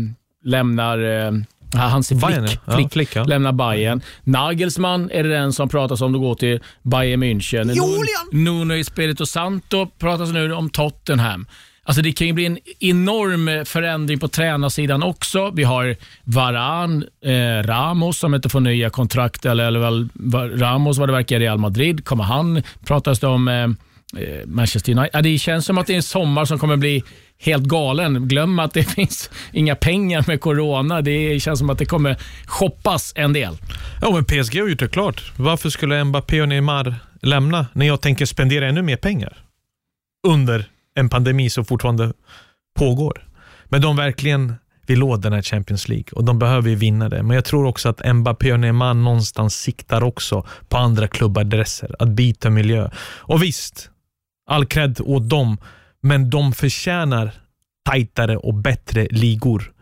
[1.75, 2.73] eh, Hansi Bayern, Flick, ja.
[2.75, 3.25] Flick, Flick, ja.
[3.25, 4.01] lämnar Bayern.
[4.25, 7.65] Nagelsmann är det den som pratas om att gå till Bayern München.
[7.65, 11.47] Nun- Nuno Espirito Santo pratas nu om Tottenham.
[11.83, 15.51] Alltså det kan ju bli en enorm förändring på tränarsidan också.
[15.51, 21.09] Vi har Varan, eh, Ramos som inte får nya kontrakt, eller, eller väl Ramos vad
[21.09, 22.05] det verkar i Real Madrid.
[22.05, 22.63] Kommer han?
[22.87, 23.69] Pratas det om eh,
[24.17, 25.11] Eh, Manchester United?
[25.13, 27.03] Ja, det känns som att det är en sommar som kommer bli
[27.39, 28.29] helt galen.
[28.29, 31.01] Glöm att det finns inga pengar med corona.
[31.01, 33.57] Det känns som att det kommer shoppas en del.
[34.01, 35.33] Ja, men PSG har gjort det klart.
[35.37, 39.39] Varför skulle Mbappé och Neymar lämna när jag tänker spendera ännu mer pengar
[40.27, 42.13] under en pandemi som fortfarande
[42.79, 43.25] pågår?
[43.65, 44.55] Men de verkligen
[44.87, 47.23] vill åt den här Champions League och de behöver ju vinna det.
[47.23, 52.09] Men jag tror också att Mbappé och Neymar någonstans siktar också på andra klubbadresser, att
[52.09, 52.91] byta miljö.
[53.01, 53.91] Och visst,
[54.49, 55.59] all cred åt dem,
[56.01, 57.31] men de förtjänar
[57.85, 59.73] tajtare och bättre ligor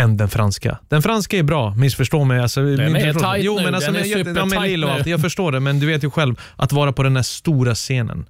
[0.00, 0.78] än den franska.
[0.88, 2.40] Den franska är bra, missförstå mig.
[2.40, 4.86] Alltså, Den är tajt jo, nu, men alltså, den är ja, supertajt och nu.
[4.86, 7.74] allt, Jag förstår det, men du vet ju själv att vara på den här stora
[7.74, 8.26] scenen.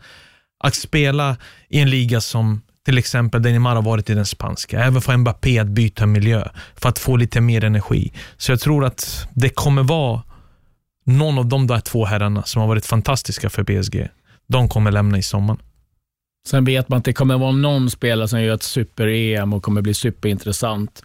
[0.64, 1.36] Att spela
[1.68, 4.84] i en liga som till exempel där Neymar har varit i den spanska.
[4.84, 8.12] Även för Mbappé att byta miljö för att få lite mer energi.
[8.36, 10.22] Så jag tror att det kommer vara
[11.06, 14.08] någon av de där två herrarna som har varit fantastiska för PSG.
[14.48, 15.56] De kommer lämna i sommar.
[16.48, 19.82] Sen vet man att det kommer vara någon spelare som gör ett super-EM och kommer
[19.82, 21.04] bli superintressant.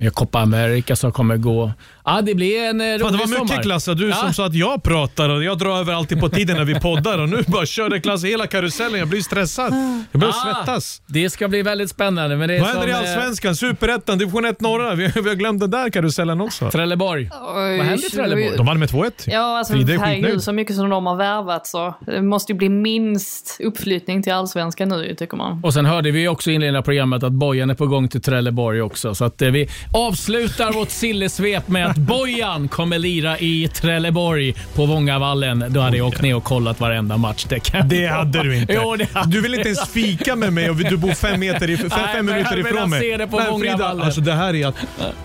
[0.00, 1.72] Vi har Copa America som kommer gå.
[2.04, 3.44] Ja, det blir en eh, rolig Fan, det var sommar.
[3.44, 3.94] mycket Klasse.
[3.94, 4.14] Du Ja.
[4.16, 7.18] som sa att jag pratar och jag drar över alltid på tiden när vi poddar
[7.18, 8.98] och nu bara körde Klasse hela karusellen.
[8.98, 9.72] Jag blir stressad.
[10.12, 11.02] Jag börjar Ah, svettas.
[11.06, 12.36] Det ska bli väldigt spännande.
[12.36, 13.56] Men det är Vad händer i som, eh, Allsvenskan?
[13.56, 14.94] Superettan, division 1 norra.
[14.94, 16.70] Vi, vi har glömt den där karusellen också.
[16.70, 17.28] Trelleborg.
[17.54, 18.56] Vad händer i Trelleborg?
[18.56, 19.10] De vann med 2-1.
[19.26, 21.94] Ja, alltså Frida är herregud så mycket som de har värvat så.
[22.06, 25.60] Det måste ju bli minst uppflyttning till allsvenskan nu tycker man.
[25.64, 28.20] Och sen hörde vi också i inledningen av programmet att Bojan är på gång till
[28.22, 29.14] Trelleborg också.
[29.14, 34.86] Så att eh, vi avslutar vårt sillesvep med att Bojan kommer lira i Trelleborg på
[34.86, 35.64] Vångavallen.
[35.68, 37.46] Då hade jag åkt ner och kollat varenda match.
[37.48, 38.72] Det, kan Det hade du inte.
[38.72, 41.76] Jo, hade Du vill inte ens fika med mig och du bor fem, meter if-
[41.78, 43.16] fem, Nej, fem minuter ifrån mig.
[43.18, 44.74] det på Nej, Frida, alltså det här är att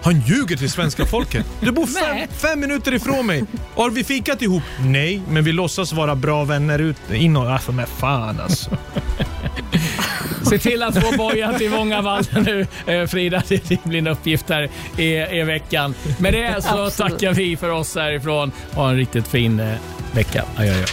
[0.03, 1.45] han ljuger till svenska folket.
[1.61, 3.43] Du bor fem, fem minuter ifrån mig.
[3.76, 4.64] Har vi fikat ihop?
[4.80, 7.51] Nej, men vi låtsas vara bra vänner ut, in och...
[7.51, 8.72] Alltså men fan alltså.
[10.50, 13.44] Se till att få Bojan till Vångavallen nu, eh, Frida.
[13.48, 15.96] Det blir en uppgift här i, i veckan.
[16.20, 17.14] Med det så Absolut.
[17.14, 18.52] tackar vi för oss härifrån.
[18.72, 19.74] Ha en riktigt fin eh,
[20.14, 20.44] vecka.
[20.58, 20.86] Adjö, adjö.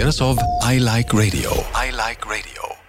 [0.00, 0.38] presenteras av
[0.72, 1.50] I Like Radio.
[1.74, 2.79] I like radio.